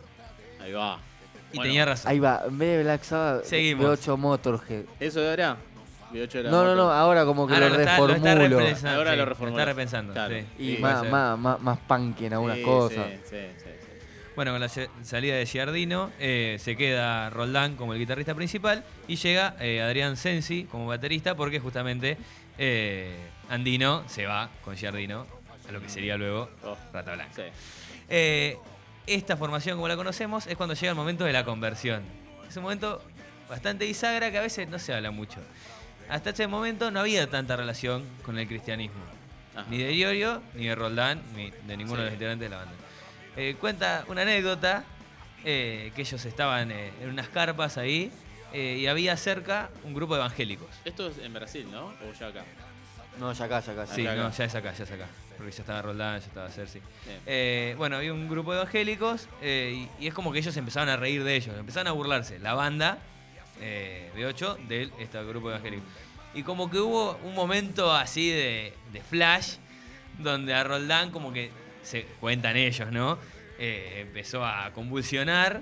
Ahí 0.62 0.72
va. 0.72 0.98
Y 1.52 1.56
Bueno, 1.56 1.62
tenía 1.70 1.84
razón. 1.84 2.10
Ahí 2.10 2.18
va, 2.18 2.42
en 2.46 2.58
vez 2.58 2.76
de 2.76 2.82
Black 2.84 3.02
Sabbath, 3.02 3.44
Seguimos. 3.44 3.98
B8 4.06 4.16
Motorhead. 4.18 4.84
¿Eso 5.00 5.20
era? 5.32 5.56
B8 6.12 6.34
era 6.36 6.50
No, 6.50 6.64
no, 6.64 6.74
no, 6.76 6.92
ahora 6.92 7.24
como 7.24 7.46
que 7.48 7.54
Ahora 7.54 7.68
lo 7.70 7.74
lo 7.74 7.80
está, 7.80 7.98
lo 7.98 8.08
está 8.14 8.34
reformulo. 8.34 8.58
repensando, 8.60 8.98
Ahora 8.98 9.10
sí, 9.12 9.16
lo 9.16 9.24
reformuló. 9.24 9.58
está 9.60 9.72
repensando. 9.72 10.12
Claro. 10.12 10.34
sí. 10.36 10.44
y 10.62 10.76
Sí, 10.76 10.82
más, 10.82 11.08
más, 11.10 11.38
más, 11.38 11.60
más 11.60 11.78
punk 11.88 12.20
en 12.22 12.32
algunas 12.34 12.58
Sí, 12.58 12.62
cosas. 12.62 13.06
Sí, 13.28 13.36
sí. 13.56 13.65
Bueno, 14.36 14.52
con 14.52 14.60
la 14.60 14.68
salida 14.68 15.34
de 15.36 15.46
Giardino, 15.46 16.10
eh, 16.18 16.58
se 16.60 16.76
queda 16.76 17.30
Roldán 17.30 17.74
como 17.76 17.94
el 17.94 17.98
guitarrista 17.98 18.34
principal 18.34 18.84
y 19.08 19.16
llega 19.16 19.56
eh, 19.60 19.80
Adrián 19.80 20.16
Sensi 20.18 20.64
como 20.64 20.86
baterista 20.86 21.34
porque 21.34 21.58
justamente 21.58 22.18
eh, 22.58 23.16
Andino 23.48 24.04
se 24.08 24.26
va 24.26 24.50
con 24.62 24.76
Giardino 24.76 25.26
a 25.66 25.72
lo 25.72 25.80
que 25.80 25.88
sería 25.88 26.18
luego 26.18 26.50
Oh, 26.62 26.76
Rata 26.92 27.14
Blanca. 27.14 27.32
sí. 27.34 28.56
Esta 29.06 29.36
formación, 29.36 29.76
como 29.76 29.86
la 29.88 29.96
conocemos, 29.96 30.46
es 30.48 30.56
cuando 30.56 30.74
llega 30.74 30.90
el 30.90 30.96
momento 30.96 31.24
de 31.24 31.32
la 31.32 31.44
conversión. 31.44 32.02
Es 32.48 32.56
un 32.56 32.64
momento 32.64 33.00
bastante 33.48 33.86
bisagra 33.86 34.30
que 34.32 34.38
a 34.38 34.42
veces 34.42 34.68
no 34.68 34.78
se 34.80 34.92
habla 34.92 35.12
mucho. 35.12 35.38
Hasta 36.10 36.30
ese 36.30 36.46
momento 36.48 36.90
no 36.90 37.00
había 37.00 37.28
tanta 37.30 37.54
relación 37.56 38.04
con 38.24 38.36
el 38.38 38.48
cristianismo. 38.48 39.00
Ajá. 39.54 39.64
Ni 39.70 39.78
de 39.78 39.94
Iorio, 39.94 40.42
ni 40.54 40.66
de 40.66 40.74
Roldán, 40.74 41.22
ni 41.36 41.50
de 41.68 41.76
ninguno 41.76 41.98
Sí. 41.98 42.00
de 42.00 42.04
los 42.06 42.12
integrantes 42.14 42.50
de 42.50 42.50
la 42.50 42.56
banda. 42.64 42.74
Eh, 43.36 43.56
cuenta 43.60 44.04
una 44.08 44.22
anécdota 44.22 44.84
eh, 45.44 45.92
que 45.94 46.02
ellos 46.02 46.24
estaban 46.24 46.70
eh, 46.70 46.92
en 47.02 47.10
unas 47.10 47.28
carpas 47.28 47.76
ahí 47.78 48.10
eh, 48.52 48.76
y 48.80 48.86
había 48.86 49.16
cerca 49.16 49.70
un 49.84 49.94
grupo 49.94 50.14
de 50.14 50.20
evangélicos. 50.20 50.68
Esto 50.84 51.08
es 51.08 51.18
en 51.18 51.32
Brasil, 51.34 51.66
¿no? 51.70 51.86
O 51.86 52.12
ya 52.18 52.28
acá. 52.28 52.44
No, 53.18 53.32
ya 53.32 53.44
acá, 53.46 53.60
ya 53.60 53.72
acá. 53.72 53.86
Sí, 53.86 54.02
Acá, 54.02 54.12
acá. 54.12 54.22
no, 54.22 54.30
ya 54.32 54.44
es 54.44 54.54
acá, 54.54 54.72
ya 54.74 54.84
es 54.84 54.90
acá. 54.90 55.06
Porque 55.36 55.52
ya 55.52 55.60
estaba 55.62 55.82
Roldán, 55.82 56.20
ya 56.20 56.26
estaba 56.26 56.48
Cersei. 56.50 56.80
Eh, 57.26 57.74
bueno, 57.76 57.96
había 57.96 58.12
un 58.12 58.28
grupo 58.28 58.52
de 58.52 58.60
evangélicos 58.60 59.28
eh, 59.42 59.86
y, 60.00 60.04
y 60.04 60.08
es 60.08 60.14
como 60.14 60.32
que 60.32 60.38
ellos 60.38 60.56
empezaron 60.56 60.88
a 60.88 60.96
reír 60.96 61.22
de 61.24 61.36
ellos, 61.36 61.54
empezaron 61.58 61.88
a 61.88 61.92
burlarse. 61.92 62.38
La 62.38 62.54
banda 62.54 62.98
eh, 63.60 64.10
de 64.14 64.24
8 64.26 64.58
de 64.68 64.90
este 64.98 65.22
grupo 65.24 65.48
de 65.50 65.56
evangélicos. 65.56 65.86
Y 66.34 66.42
como 66.42 66.70
que 66.70 66.78
hubo 66.78 67.18
un 67.24 67.34
momento 67.34 67.92
así 67.92 68.30
de, 68.30 68.74
de 68.92 69.02
flash 69.02 69.56
donde 70.18 70.54
a 70.54 70.64
Roldán 70.64 71.10
como 71.10 71.32
que, 71.32 71.50
se 71.86 72.02
cuentan 72.20 72.56
ellos, 72.56 72.90
¿no? 72.90 73.18
Eh, 73.58 74.00
empezó 74.06 74.44
a 74.44 74.70
convulsionar 74.72 75.60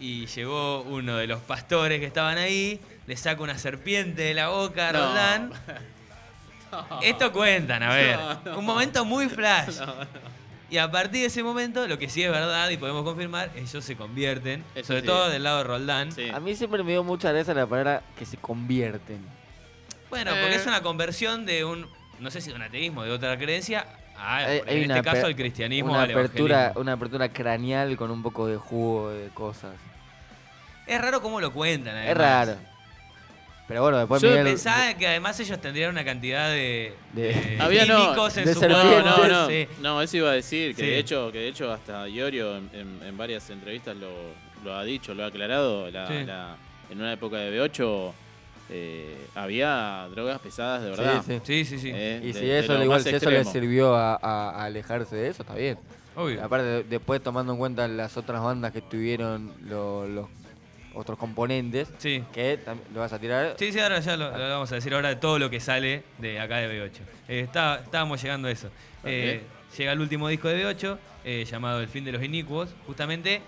y 0.00 0.26
llegó 0.26 0.82
uno 0.82 1.16
de 1.16 1.26
los 1.26 1.40
pastores 1.40 2.00
que 2.00 2.06
estaban 2.06 2.36
ahí, 2.36 2.80
le 3.06 3.16
saca 3.16 3.40
una 3.42 3.56
serpiente 3.58 4.22
de 4.22 4.34
la 4.34 4.48
boca 4.48 4.88
a 4.88 4.92
No. 4.92 4.98
Roldán. 5.06 5.52
Esto 7.02 7.32
cuentan, 7.32 7.82
a 7.82 7.94
ver. 7.94 8.16
No, 8.18 8.40
no. 8.44 8.58
Un 8.58 8.64
momento 8.64 9.04
muy 9.04 9.28
flash. 9.28 9.76
No, 9.78 9.86
no. 9.86 10.32
Y 10.70 10.78
a 10.78 10.90
partir 10.90 11.20
de 11.20 11.26
ese 11.26 11.42
momento, 11.42 11.86
lo 11.86 11.98
que 11.98 12.08
sí 12.08 12.22
es 12.22 12.30
verdad 12.30 12.70
y 12.70 12.78
podemos 12.78 13.04
confirmar, 13.04 13.50
ellos 13.54 13.84
se 13.84 13.94
convierten, 13.94 14.64
Eso 14.74 14.86
sobre 14.88 15.00
sí. 15.02 15.06
todo 15.06 15.28
del 15.28 15.42
lado 15.42 15.58
de 15.58 15.64
Roldán. 15.64 16.12
Sí. 16.12 16.30
A 16.30 16.40
mí 16.40 16.54
siempre 16.56 16.82
me 16.82 16.92
dio 16.92 17.04
mucha 17.04 17.30
gracia 17.30 17.52
la 17.52 17.66
palabra 17.66 18.02
que 18.18 18.24
se 18.24 18.38
convierten. 18.38 19.20
Bueno, 20.08 20.30
porque 20.30 20.52
Eh. 20.54 20.56
es 20.56 20.66
una 20.66 20.80
conversión 20.82 21.44
de 21.44 21.66
un, 21.66 21.86
no 22.20 22.30
sé 22.30 22.40
si 22.40 22.48
de 22.50 22.56
un 22.56 22.62
ateísmo, 22.62 23.02
de 23.04 23.10
otra 23.10 23.36
creencia, 23.36 23.86
a, 24.16 24.36
Hay- 24.36 24.58
en 24.58 24.68
hay 24.68 24.98
este 24.98 25.02
caso 25.02 25.26
al 25.26 25.36
cristianismo 25.36 25.92
Una 25.92 26.02
al 26.02 26.10
apertura, 26.10 26.72
una 26.76 26.92
apertura 26.92 27.28
craneal 27.32 27.96
con 27.96 28.10
un 28.10 28.22
poco 28.22 28.46
de 28.46 28.56
jugo 28.56 29.10
de 29.10 29.28
cosas. 29.30 29.74
Es 30.86 31.00
raro 31.00 31.20
cómo 31.22 31.40
lo 31.40 31.52
cuentan, 31.52 31.96
Es 31.96 32.04
además. 32.06 32.16
raro. 32.48 32.56
Pero 33.68 33.82
bueno, 33.82 33.98
después 33.98 34.20
Yo 34.20 34.28
Miguel- 34.28 34.44
Pensaba 34.44 34.92
que 34.94 35.06
además 35.06 35.38
ellos 35.40 35.60
tendrían 35.60 35.90
una 35.90 36.04
cantidad 36.04 36.50
de, 36.50 36.94
De- 37.12 37.32
de 37.32 37.56
Había 37.60 37.86
no, 37.86 38.28
en 38.28 38.44
de 38.44 38.54
su 38.54 38.68
No, 38.68 39.00
no, 39.02 39.28
no. 39.28 39.48
Sí. 39.48 39.68
No, 39.80 40.02
eso 40.02 40.16
iba 40.18 40.30
a 40.30 40.34
decir, 40.34 40.74
que 40.74 40.82
Sí. 40.82 40.88
de 40.88 40.98
hecho, 40.98 41.30
que 41.32 41.38
de 41.38 41.48
hecho 41.48 41.72
hasta 41.72 42.06
Iorio 42.08 42.56
en, 42.56 42.70
en- 42.74 43.00
en 43.06 43.16
varias 43.16 43.48
entrevistas 43.50 43.96
lo, 43.96 44.10
lo 44.64 44.76
ha 44.76 44.84
dicho, 44.84 45.14
lo 45.14 45.24
ha 45.24 45.28
aclarado. 45.28 45.90
La- 45.90 46.06
Sí. 46.08 46.24
la- 46.24 46.56
en 46.90 47.00
una 47.00 47.12
época 47.14 47.36
de 47.38 47.50
B8 47.58 48.12
eh, 48.70 49.16
había 49.34 50.08
drogas 50.10 50.38
pesadas 50.40 50.82
de 50.82 50.90
verdad. 50.90 51.22
Sí, 51.26 51.32
sí. 51.34 51.40
Sí, 51.44 51.64
sí, 51.64 51.78
sí. 51.78 51.90
Eh, 51.94 52.20
Y 52.22 52.32
de- 52.32 52.40
si 52.40 52.50
eso, 52.50 52.82
igual, 52.82 53.02
si 53.02 53.10
eso 53.10 53.30
le 53.30 53.44
sirvió 53.44 53.94
a, 53.96 54.64
alejarse 54.64 55.16
de 55.16 55.28
eso, 55.28 55.42
está 55.42 55.54
bien. 55.54 55.78
Obvio. 56.14 56.44
Aparte, 56.44 56.66
de- 56.66 56.84
después 56.84 57.22
tomando 57.22 57.52
en 57.52 57.58
cuenta 57.58 57.88
las 57.88 58.16
otras 58.16 58.42
bandas 58.42 58.72
que 58.72 58.80
tuvieron 58.82 59.52
lo- 59.66 60.06
los 60.06 60.26
otros 60.94 61.16
componentes, 61.18 61.88
Sí. 61.98 62.22
que 62.34 62.58
lo 62.92 63.00
vas 63.00 63.12
a 63.14 63.18
tirar. 63.18 63.54
Sí, 63.58 63.72
sí, 63.72 63.80
ahora 63.80 64.00
ya 64.00 64.14
lo, 64.16 64.30
lo 64.36 64.48
vamos 64.50 64.70
a 64.72 64.74
decir 64.74 64.92
ahora 64.92 65.08
de 65.08 65.16
todo 65.16 65.38
lo 65.38 65.48
que 65.48 65.58
sale 65.58 66.02
de 66.18 66.38
acá 66.38 66.58
de 66.58 66.68
B8. 66.68 67.00
Eh, 67.28 67.40
está- 67.40 67.76
estábamos 67.82 68.22
llegando 68.22 68.48
a 68.48 68.50
eso. 68.50 68.68
Eh, 69.04 69.40
llega 69.78 69.92
el 69.92 70.00
último 70.00 70.28
disco 70.28 70.48
de 70.48 70.56
B8, 70.62 70.98
eh, 71.24 71.46
llamado 71.50 71.80
El 71.80 71.88
fin 71.88 72.04
de 72.04 72.12
los 72.12 72.22
inicuos. 72.22 72.74
Justamente 72.86 73.40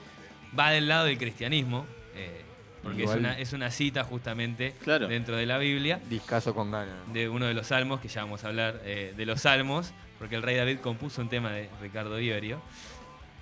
va 0.59 0.71
del 0.71 0.89
lado 0.89 1.05
del 1.05 1.19
cristianismo, 1.19 1.85
eh, 2.15 2.41
porque 2.85 3.05
es 3.05 3.11
una, 3.11 3.39
es 3.39 3.53
una 3.53 3.71
cita 3.71 4.05
justamente 4.05 4.75
Claro. 4.83 5.09
dentro 5.09 5.37
de 5.37 5.47
la 5.47 5.59
Biblia 5.59 6.01
Discaso 6.09 6.55
con 6.55 6.71
ganas. 6.71 6.95
de 7.13 7.29
uno 7.29 7.47
de 7.47 7.55
los 7.55 7.67
salmos, 7.69 8.01
que 8.01 8.09
ya 8.09 8.23
vamos 8.23 8.45
a 8.45 8.49
hablar 8.49 8.81
eh, 8.85 9.13
de 9.17 9.27
los 9.27 9.41
salmos, 9.41 9.93
porque 10.19 10.37
el 10.37 10.43
rey 10.43 10.55
David 10.57 10.79
compuso 10.79 11.21
un 11.23 11.29
tema 11.29 11.51
de 11.51 11.69
Ricardo 11.83 12.21
Iorio. 12.21 12.61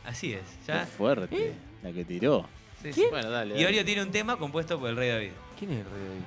Así 0.04 0.32
es. 0.32 0.40
Qué 0.66 0.72
¿ya? 0.72 0.86
fuerte, 0.86 1.52
la 1.82 1.92
que 1.92 2.04
tiró. 2.04 2.48
Sí, 2.82 2.92
sí. 2.92 3.04
Bueno, 3.10 3.30
dale. 3.30 3.50
dale. 3.54 3.62
Iorio 3.62 3.84
tiene 3.84 4.02
un 4.02 4.10
tema 4.10 4.36
compuesto 4.36 4.78
por 4.80 4.88
el 4.90 4.96
rey 4.96 5.08
David. 5.10 5.30
¿Quién 5.58 5.70
es 5.72 5.78
el 5.78 5.84
rey 5.84 5.92
David? 6.08 6.22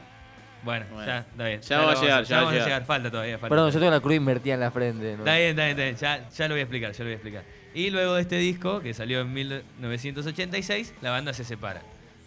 Bueno, 0.64 0.86
Bueno. 0.92 1.06
ya, 1.06 1.20
está 1.20 1.46
bien. 1.48 1.62
Ya 1.62 1.78
vamos 1.78 1.92
a 1.92 1.96
lo 1.96 2.02
llegar, 2.02 2.24
ya 2.24 2.42
va 2.44 2.50
a 2.50 2.54
llegar. 2.54 2.86
Falta 2.86 3.12
todavía, 3.12 3.38
falta. 3.38 3.50
Perdón, 3.56 3.72
yo 3.72 3.80
tengo 3.80 3.92
la 3.92 4.00
cruz 4.00 4.16
invertida 4.16 4.54
en 4.56 4.60
la 4.62 4.72
frente. 4.72 5.12
¿no? 5.14 5.20
Está 5.20 5.36
bien, 5.36 5.50
está 5.50 5.66
bien, 5.66 5.80
está 5.80 5.84
bien. 5.84 5.96
Ya, 6.24 6.30
ya 6.30 6.48
lo 6.48 6.54
voy 6.56 6.60
a 6.60 6.64
explicar, 6.64 6.92
ya 6.94 6.98
lo 7.00 7.04
voy 7.06 7.12
a 7.12 7.16
explicar. 7.16 7.44
Y 7.76 7.90
luego 7.92 8.16
de 8.16 8.22
este 8.22 8.38
disco, 8.38 8.80
que 8.80 8.94
salió 8.94 9.20
en 9.22 9.34
1986, 9.34 10.94
la 11.02 11.12
banda 11.12 11.34
se 11.34 11.44
separa. 11.44 11.82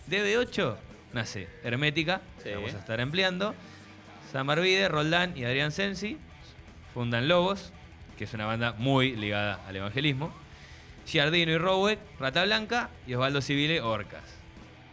DB8 0.09 0.77
nace 1.13 1.49
Hermética, 1.65 2.21
Sí. 2.39 2.45
que 2.45 2.55
vamos 2.55 2.75
a 2.75 2.79
estar 2.79 3.01
empleando. 3.01 3.55
Sam 4.33 4.51
Arvide, 4.51 4.89
Roldán 4.89 5.37
y 5.37 5.45
Adrián 5.45 5.73
Sensi 5.73 6.19
fundan 6.95 7.29
Lobos, 7.29 7.73
que 8.19 8.25
es 8.25 8.35
una 8.35 8.47
banda 8.47 8.75
muy 8.79 9.17
ligada 9.17 9.61
al 9.67 9.77
evangelismo. 9.77 10.33
Giardino 11.07 11.53
y 11.53 11.59
Roweck, 11.59 11.99
Rata 12.21 12.45
Blanca 12.45 12.91
y 13.07 13.15
Osvaldo 13.15 13.41
Civile, 13.41 13.81
Orcas. 13.81 14.23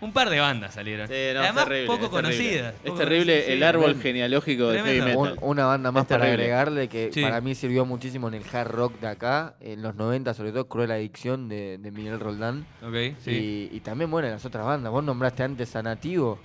Un 0.01 0.11
par 0.11 0.29
de 0.29 0.39
bandas 0.39 0.73
salieron. 0.73 1.07
Sí, 1.07 1.13
no, 1.33 1.39
Además, 1.39 1.63
es 1.63 1.69
terrible, 1.69 1.87
poco 1.87 2.09
terrible. 2.09 2.21
conocidas. 2.21 2.73
Es 2.83 2.95
terrible 2.95 3.33
conocidas, 3.33 3.49
el 3.49 3.57
sí. 3.59 3.63
árbol 3.63 3.83
tremendo. 3.85 4.03
genealógico 4.03 4.67
de 4.67 4.77
heavy 4.83 4.99
Tremendo. 4.99 5.21
metal. 5.23 5.39
Un- 5.41 5.49
una 5.51 5.65
banda 5.65 5.91
más 5.91 6.03
Es 6.03 6.07
para 6.09 6.21
terrible. 6.25 6.43
agregarle 6.43 6.87
que 6.89 7.09
Sí. 7.13 7.21
para 7.21 7.41
mí 7.41 7.55
sirvió 7.55 7.85
muchísimo 7.85 8.27
en 8.27 8.33
el 8.35 8.43
hard 8.51 8.71
rock 8.71 8.99
de 8.99 9.07
acá, 9.07 9.55
en 9.61 9.81
los 9.81 9.95
90 9.95 10.33
sobre 10.33 10.51
todo, 10.51 10.67
Cruel 10.67 10.91
Adicción 10.91 11.47
de, 11.47 11.77
de 11.77 11.91
Miguel 11.91 12.19
Roldán. 12.19 12.65
Sí. 13.23 13.31
Y, 13.31 13.75
y 13.77 13.79
también, 13.79 14.11
bueno, 14.11 14.27
en 14.27 14.33
las 14.33 14.45
otras 14.45 14.65
bandas. 14.65 14.91
Vos 14.91 15.03
nombraste 15.03 15.43
antes 15.43 15.73
a 15.75 15.81
Nativo. 15.81 16.39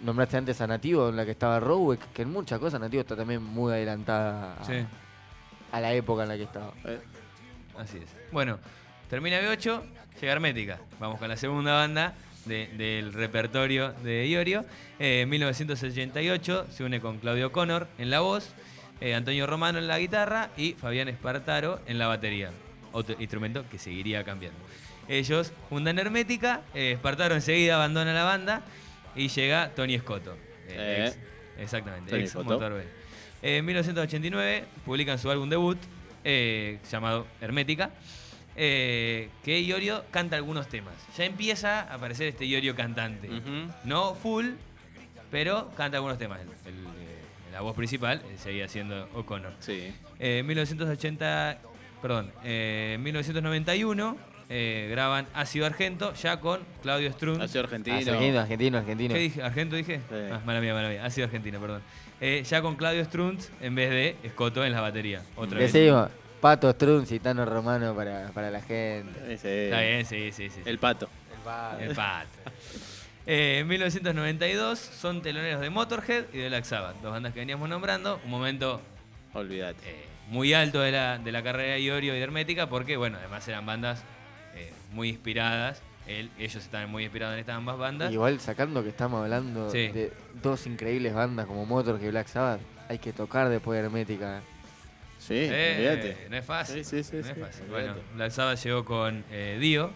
Nombraste 0.00 0.36
antes 0.36 0.60
a 0.60 0.66
Nativo, 0.66 1.08
en 1.08 1.16
la 1.16 1.24
que 1.24 1.30
estaba 1.30 1.60
Roweck, 1.60 2.12
que 2.12 2.22
en 2.22 2.30
muchas 2.32 2.58
cosas 2.58 2.80
Nativo 2.80 3.00
está 3.02 3.14
también 3.16 3.42
muy 3.42 3.72
adelantada 3.72 4.56
a, 4.60 4.64
Sí. 4.64 4.84
a 5.70 5.80
la 5.80 5.92
época 5.94 6.24
en 6.24 6.28
la 6.28 6.36
que 6.36 6.42
estaba. 6.42 6.72
Eh, 6.84 6.98
Así 7.78 7.98
es. 7.98 8.04
Bueno, 8.32 8.58
termina 9.08 9.38
B8, 9.40 9.80
llega 10.20 10.32
Hermética. 10.32 10.78
Vamos 11.00 11.18
con 11.18 11.28
la 11.28 11.36
segunda 11.36 11.74
banda 11.74 12.14
de- 12.44 12.68
del 12.76 13.12
repertorio 13.12 13.92
de 14.04 14.26
Iorio. 14.26 14.64
Eh, 14.98 15.22
en 15.22 15.28
1988 15.28 16.66
se 16.70 16.84
une 16.84 17.00
con 17.00 17.18
Claudio 17.18 17.52
Connor 17.52 17.88
en 17.98 18.10
la 18.10 18.20
voz, 18.20 18.54
eh, 19.00 19.14
Antonio 19.14 19.46
Romano 19.46 19.78
en 19.78 19.86
la 19.88 19.98
guitarra 19.98 20.50
y 20.56 20.74
Fabián 20.74 21.08
Espartaro 21.08 21.80
en 21.86 21.98
la 21.98 22.06
batería. 22.06 22.50
Otro 22.92 23.16
instrumento 23.18 23.64
que 23.70 23.78
seguiría 23.78 24.22
cambiando. 24.24 24.58
Ellos 25.08 25.52
fundan 25.68 25.98
Hermética, 25.98 26.62
eh, 26.74 26.92
Espartaro 26.92 27.34
enseguida 27.34 27.74
abandona 27.76 28.12
la 28.12 28.24
banda 28.24 28.62
y 29.16 29.28
llega 29.28 29.70
Tony 29.74 29.98
Scotto. 29.98 30.36
eh, 30.68 30.76
Eh. 30.78 31.06
ex- 31.08 31.18
exactamente, 31.58 32.10
Tony 32.10 32.22
ex 32.22 32.30
Scotto. 32.30 32.54
Motor 32.54 32.74
B. 32.74 32.82
Eh, 33.42 33.56
en 33.58 33.64
1989 33.64 34.64
publican 34.84 35.18
su 35.18 35.30
álbum 35.30 35.48
debut 35.50 35.76
eh, 36.24 36.78
llamado 36.90 37.26
Hermética, 37.40 37.90
eh, 38.56 39.28
que 39.44 39.60
Iorio 39.60 40.04
canta 40.10 40.36
algunos 40.36 40.68
temas. 40.68 40.94
Ya 41.16 41.24
empieza 41.24 41.80
a 41.82 41.94
aparecer 41.94 42.28
este 42.28 42.44
Iorio 42.46 42.74
cantante. 42.74 43.28
No 43.84 44.14
full, 44.14 44.50
pero 45.30 45.70
canta 45.76 45.96
algunos 45.98 46.18
temas. 46.18 46.40
El- 46.40 46.48
el, 46.74 46.84
eh, 46.84 47.18
la 47.52 47.60
voz 47.60 47.74
principal 47.76 48.22
eh, 48.30 48.36
seguía 48.38 48.68
siendo 48.68 49.08
O'Connor. 49.14 49.52
Sí. 49.60 49.92
Eh, 50.18 50.38
En 50.40 50.46
1980, 50.46 51.58
perdón, 52.00 52.30
eh, 52.44 52.92
en 52.96 53.02
1991 53.02 54.16
eh, 54.48 54.88
graban 54.90 55.26
Ácido 55.34 55.64
Argento 55.64 56.12
ya 56.14 56.38
con 56.40 56.60
Claudio 56.82 57.10
Strunz. 57.12 57.40
Ácido 57.40 57.64
argentino. 57.64 57.96
Argentino, 57.96 58.38
argentino, 58.40 58.78
argentino. 58.78 59.14
¿Qué 59.14 59.20
dije? 59.20 59.42
¿Argento 59.42 59.76
dije? 59.76 59.96
Sí. 60.08 60.14
Ah, 60.30 60.40
mala 60.44 60.60
mía, 60.60 60.74
mala 60.74 60.88
mía. 60.90 61.04
Ácido 61.04 61.24
Argentino, 61.26 61.58
perdón. 61.58 61.80
Eh, 62.20 62.42
ya 62.48 62.60
con 62.62 62.76
Claudio 62.76 63.02
Strunz 63.04 63.48
en 63.62 63.74
vez 63.74 63.90
de 63.90 64.16
Escoto 64.22 64.64
en 64.64 64.72
la 64.72 64.80
batería. 64.80 65.22
Otra 65.36 65.58
vez. 65.58 65.72
Decimos, 65.72 66.10
Pato 66.42 66.70
Strun, 66.72 67.06
Citano 67.06 67.44
Romano 67.46 67.94
para, 67.94 68.28
para 68.34 68.50
la 68.50 68.60
gente. 68.60 69.32
Ese, 69.32 69.66
Está 69.66 69.80
bien, 69.80 70.04
sí, 70.04 70.32
sí, 70.32 70.50
sí. 70.50 70.60
sí. 70.62 70.68
El 70.68 70.78
pato. 70.78 71.08
El 71.80 71.94
pato. 71.94 72.28
Eh, 73.26 73.58
en 73.60 73.68
1992 73.68 74.78
son 74.78 75.22
teloneros 75.22 75.60
de 75.60 75.70
Motorhead 75.70 76.24
y 76.32 76.38
de 76.38 76.48
Black 76.48 76.64
Sabbath, 76.64 76.96
dos 77.00 77.12
bandas 77.12 77.32
que 77.32 77.38
veníamos 77.40 77.68
nombrando. 77.68 78.20
Un 78.24 78.30
momento 78.32 78.82
Olvídate. 79.32 79.78
eh, 79.88 80.04
muy 80.28 80.52
alto 80.52 80.80
de 80.80 80.90
la, 80.90 81.18
de 81.18 81.30
la 81.30 81.42
carrera 81.44 81.74
de 81.74 81.80
Iorio 81.80 82.12
y 82.14 82.18
de 82.18 82.22
Hermética, 82.24 82.68
porque, 82.68 82.96
bueno, 82.96 83.18
además 83.18 83.46
eran 83.46 83.64
bandas 83.64 84.02
eh, 84.56 84.72
muy 84.92 85.10
inspiradas. 85.10 85.80
Él- 86.08 86.30
ellos 86.38 86.56
estaban 86.56 86.90
muy 86.90 87.04
inspirados 87.04 87.34
en 87.34 87.40
estas 87.40 87.56
ambas 87.56 87.78
bandas. 87.78 88.12
Igual 88.12 88.40
sacando 88.40 88.82
que 88.82 88.88
estamos 88.88 89.22
hablando 89.22 89.70
Sí. 89.70 89.88
de 89.88 90.12
dos 90.42 90.66
increíbles 90.66 91.14
bandas 91.14 91.46
como 91.46 91.64
Motorhead 91.64 92.04
y 92.04 92.10
Black 92.10 92.26
Sabbath, 92.26 92.60
hay 92.88 92.98
que 92.98 93.12
tocar 93.12 93.48
después 93.48 93.78
de 93.78 93.86
Hermética. 93.86 94.42
Sí, 95.26 95.34
Eh, 95.36 96.26
no 96.30 96.36
es 96.36 96.44
fácil. 96.44 96.84
Sí, 96.84 97.02
sí, 97.02 97.04
sí, 97.04 97.16
no 97.16 97.32
es 97.32 97.38
fácil. 97.38 97.66
Bueno, 97.70 97.94
Black 98.16 98.30
Sabbath 98.32 98.58
llegó 98.64 98.84
con 98.84 99.24
eh, 99.30 99.56
Dio, 99.60 99.90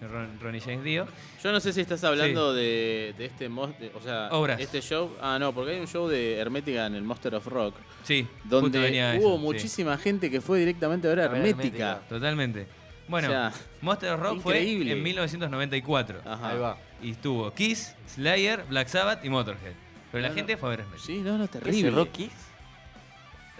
con 0.00 0.08
Ron- 0.10 0.40
Ronnie 0.40 0.60
James 0.60 0.82
Dio. 0.84 1.06
Yo 1.42 1.52
no 1.52 1.60
sé 1.60 1.72
si 1.72 1.80
estás 1.82 2.02
hablando 2.04 2.54
de, 2.54 3.14
de 3.18 3.24
este 3.26 3.48
de- 3.48 3.90
o 3.94 4.00
sea, 4.02 4.28
Obras. 4.32 4.58
este 4.60 4.80
show. 4.80 5.14
Ah, 5.20 5.38
no, 5.38 5.52
porque 5.52 5.72
hay 5.72 5.80
un 5.80 5.86
show 5.86 6.08
de 6.08 6.38
Hermética 6.38 6.86
en 6.86 6.94
el 6.94 7.02
Monster 7.02 7.34
of 7.34 7.46
Rock 7.46 7.74
Sí, 8.02 8.26
donde 8.44 8.78
venía 8.78 9.14
hubo 9.18 9.28
eso, 9.28 9.36
sí. 9.36 9.42
muchísima 9.42 9.98
gente 9.98 10.30
que 10.30 10.40
fue 10.40 10.58
directamente 10.60 11.06
a 11.06 11.10
ver 11.10 11.20
a 11.20 11.24
Hermética. 11.26 11.50
Hermética. 11.58 12.00
Totalmente. 12.08 12.66
Bueno, 13.08 13.28
O 13.28 13.30
sea, 13.30 13.52
Monster 13.82 14.12
of 14.14 14.20
Rock 14.20 14.36
increíble. 14.38 14.84
fue 14.86 14.92
en 14.96 15.02
1994. 15.02 16.20
Ajá. 16.24 16.48
Ahí 16.50 16.58
va. 16.58 16.78
Y 17.02 17.10
estuvo 17.12 17.52
Kiss, 17.52 17.94
Slayer, 18.08 18.64
Black 18.68 18.88
Sabbath 18.88 19.24
y 19.24 19.28
Motorhead. 19.28 19.74
Pero 20.10 20.26
la 20.26 20.32
gente 20.34 20.54
no. 20.54 20.58
fue 20.58 20.68
a 20.68 20.70
ver 20.70 20.80
Hermética. 20.80 21.06
Sí, 21.06 21.18
no, 21.18 21.36
no, 21.38 21.44
¿Ese 21.44 21.58
terrible. 21.60 21.90
Rocky? 21.90 22.30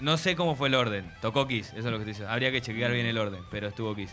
No 0.01 0.17
sé 0.19 0.37
cómo 0.37 0.57
fue 0.57 0.69
el 0.69 0.75
orden. 0.75 1.11
Tocó 1.23 1.47
Kiss, 1.49 1.69
eso 1.71 1.79
es 1.79 1.85
lo 1.87 1.99
que 1.99 2.05
te 2.05 2.11
dice. 2.11 2.27
Habría 2.27 2.53
que 2.53 2.61
chequear 2.61 2.93
bien 2.93 3.07
el 3.07 3.17
orden, 3.19 3.41
pero 3.51 3.69
estuvo 3.69 3.95
Kiss. 3.95 4.11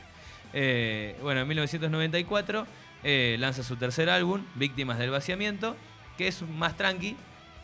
Eh, 0.54 1.18
bueno, 1.22 1.42
en 1.42 1.48
1994 1.48 2.66
eh, 3.04 3.36
lanza 3.40 3.64
su 3.64 3.76
tercer 3.76 4.10
álbum, 4.10 4.44
Víctimas 4.56 4.98
del 4.98 5.10
Vaciamiento, 5.10 5.76
que 6.18 6.28
es 6.28 6.42
más 6.44 6.78
tranqui, 6.78 7.18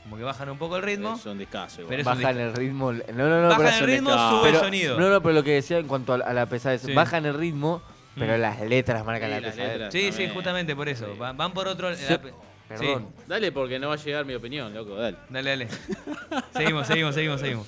como 0.03 0.17
que 0.17 0.23
bajan 0.23 0.49
un 0.49 0.57
poco 0.57 0.75
el 0.77 0.83
ritmo. 0.83 1.17
Igual. 1.23 1.37
Pero 1.47 2.01
es 2.01 2.07
un 2.07 2.13
Bajan 2.21 2.37
el 2.39 2.53
ritmo. 2.53 2.91
No, 2.91 2.99
no, 3.13 3.41
no, 3.43 3.47
Bajan 3.49 3.57
pero, 3.57 3.69
el 3.69 3.75
son 3.75 3.87
ritmo, 3.87 4.09
sube 4.11 4.47
el 4.49 4.53
pero- 4.55 4.59
sonido. 4.65 4.99
no, 4.99 5.09
no, 5.09 5.21
pero 5.21 5.33
lo 5.35 5.43
que 5.43 5.51
decía 5.51 5.77
en 5.77 5.87
cuanto 5.87 6.13
a 6.13 6.17
la, 6.17 6.25
a 6.25 6.33
la 6.33 6.45
pesadez, 6.47 6.81
Sí. 6.81 6.93
bajan 6.93 7.25
el 7.25 7.35
ritmo, 7.35 7.81
pero 8.17 8.37
Mm. 8.37 8.41
las 8.41 8.59
letras 8.61 9.05
marcan 9.05 9.29
Sí, 9.29 9.35
la 9.35 9.39
las 9.41 9.51
pesadez. 9.51 9.71
letras. 9.73 9.93
sí, 9.93 9.99
sí, 10.01 10.09
también. 10.09 10.33
justamente 10.33 10.75
por 10.75 10.89
eso. 10.89 11.05
Sí. 11.13 11.19
Va- 11.19 11.31
Van 11.33 11.53
por 11.53 11.67
otro... 11.67 11.95
Sí. 11.95 12.03
la- 12.09 12.19
Perdón. 12.69 13.07
Sí. 13.17 13.23
Dale 13.27 13.51
porque 13.51 13.79
no 13.79 13.89
va 13.89 13.95
a 13.95 13.97
llegar 13.97 14.25
mi 14.25 14.35
opinión, 14.35 14.73
loco, 14.73 14.95
dale. 14.95 15.17
Dale, 15.29 15.49
dale. 15.49 15.67
seguimos, 16.55 16.87
seguimos, 16.87 17.15
seguimos, 17.15 17.41
seguimos. 17.41 17.67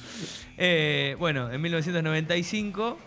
Eh, 0.58 1.16
bueno, 1.20 1.52
en 1.52 1.60
1995, 1.62 2.98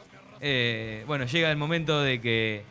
eh, 0.40 1.04
bueno, 1.06 1.24
llega 1.26 1.50
el 1.50 1.56
momento 1.56 2.00
de 2.02 2.20
que... 2.20 2.64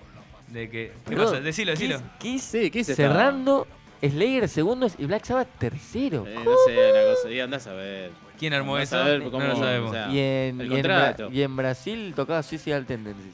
De 0.50 0.70
que 0.70 0.92
¿Qué 1.06 1.10
Perdón, 1.16 1.26
pasa? 1.32 1.40
Decilo, 1.42 1.72
decilo. 1.72 1.98
Kiss- 1.98 2.04
Kiss 2.20 2.44
Sí, 2.44 2.70
Kiss 2.70 2.88
cerrando, 2.96 3.66
Slayer 4.02 4.48
segundos 4.50 4.94
y 5.00 5.06
Black 5.06 5.24
Sabbath 5.24 5.48
tercero. 5.58 6.26
Eh, 6.28 6.36
no 6.44 6.52
sé, 6.68 6.92
una 6.92 7.16
cosa. 7.16 7.32
Y 7.32 7.40
andás 7.40 7.66
a 7.68 7.74
ver. 7.74 8.12
¿Quién 8.38 8.54
armó 8.54 8.76
Andás 8.76 8.90
eso? 8.90 8.98
a 9.02 9.06
ver 9.06 9.24
no 9.24 9.32
cómo- 9.32 9.48
lo 9.48 9.56
sabemos. 9.56 9.90
o 9.90 9.94
sea, 9.94 10.10
y, 10.12 10.20
en, 10.20 10.62
el 10.62 10.68
y, 10.72 10.76
en 10.80 11.34
y 11.34 11.42
en 11.42 11.56
Brasil 11.56 12.14
tocaba 12.16 12.44
Suicidal 12.44 12.86
Tendencies. 12.86 13.34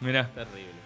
Mirá. 0.00 0.28
terrible. 0.28 0.77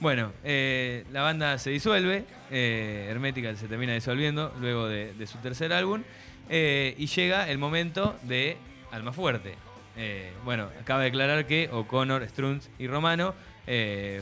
Bueno, 0.00 0.32
eh, 0.44 1.04
la 1.12 1.22
banda 1.22 1.58
se 1.58 1.70
disuelve, 1.70 2.24
eh, 2.50 3.06
Hermética 3.10 3.54
se 3.54 3.68
termina 3.68 3.92
disolviendo 3.92 4.54
luego 4.58 4.88
de, 4.88 5.12
de 5.12 5.26
su 5.26 5.36
tercer 5.38 5.72
álbum, 5.74 6.02
eh, 6.48 6.94
y 6.96 7.06
llega 7.06 7.50
el 7.50 7.58
momento 7.58 8.16
de 8.22 8.56
Almafuerte. 8.92 9.54
Eh, 9.96 10.32
bueno, 10.44 10.68
acaba 10.80 11.00
de 11.00 11.06
declarar 11.06 11.46
que 11.46 11.68
O'Connor, 11.70 12.26
Strunz 12.28 12.68
y 12.78 12.86
Romano 12.86 13.34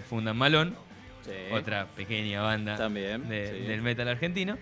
fundan 0.08 0.36
Malón, 0.36 0.76
Sí. 1.24 1.32
otra 1.52 1.86
pequeña 1.94 2.40
banda 2.42 2.76
También. 2.78 3.28
de- 3.28 3.50
sí. 3.60 3.66
del 3.66 3.82
metal 3.82 4.08
argentino. 4.08 4.56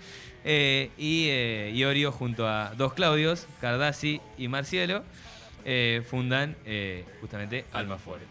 Y 0.45 1.29
Iorio 1.75 2.11
junto 2.13 2.49
a 2.49 2.73
dos 2.77 2.93
Claudios, 2.93 3.47
Cardassi 3.61 4.21
y 4.37 4.49
Marcielo, 4.49 5.05
fundan 6.09 6.57
eh, 6.65 7.05
justamente 7.21 7.65
Alma 7.73 7.99
Fuerte. 7.99 8.27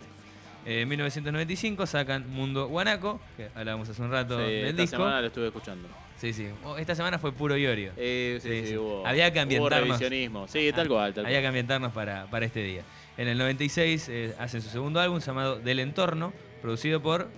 Eh, 0.66 0.82
en 0.82 0.88
1995 0.90 1.86
sacan 1.86 2.30
Mundo 2.30 2.68
Guanaco, 2.68 3.20
que 3.38 3.50
hablábamos 3.56 3.88
hace 3.90 4.02
un 4.02 4.12
rato 4.12 4.38
Sí, 4.40 4.44
del 4.52 4.66
esta 4.68 4.82
disco. 4.82 4.98
semana 4.98 5.22
lo 5.22 5.28
estuve 5.28 5.48
escuchando. 5.48 5.88
Sí, 6.18 6.34
sí. 6.34 6.48
Oh, 6.64 6.78
Esta 6.78 6.96
semana 6.96 7.20
fue 7.20 7.32
puro 7.34 7.56
Iorio. 7.58 7.92
Eh, 7.98 8.40
sí, 8.42 8.50
Sí, 8.50 8.62
sí, 8.62 8.68
sí. 8.70 8.78
hubo, 8.78 9.06
Había 9.06 9.32
que 9.32 9.38
hubo 9.40 9.44
ambientarnos. 9.44 9.88
revisionismo. 10.00 10.48
Sí, 10.48 10.72
tal 10.74 10.88
cual, 10.88 11.14
tal 11.14 11.26
Había 11.26 11.38
cual. 11.38 11.44
que 11.44 11.48
ambientarnos 11.48 11.92
para, 11.94 12.26
para 12.28 12.46
este 12.46 12.64
día. 12.64 12.84
En 13.18 13.28
el 13.28 13.38
96 13.38 14.10
eh, 14.10 14.34
hacen 14.40 14.62
su 14.62 14.70
segundo 14.70 15.00
álbum 15.00 15.20
llamado 15.20 15.60
Del 15.60 15.80
Entorno, 15.80 16.34
producido 16.62 17.02
por 17.02 17.30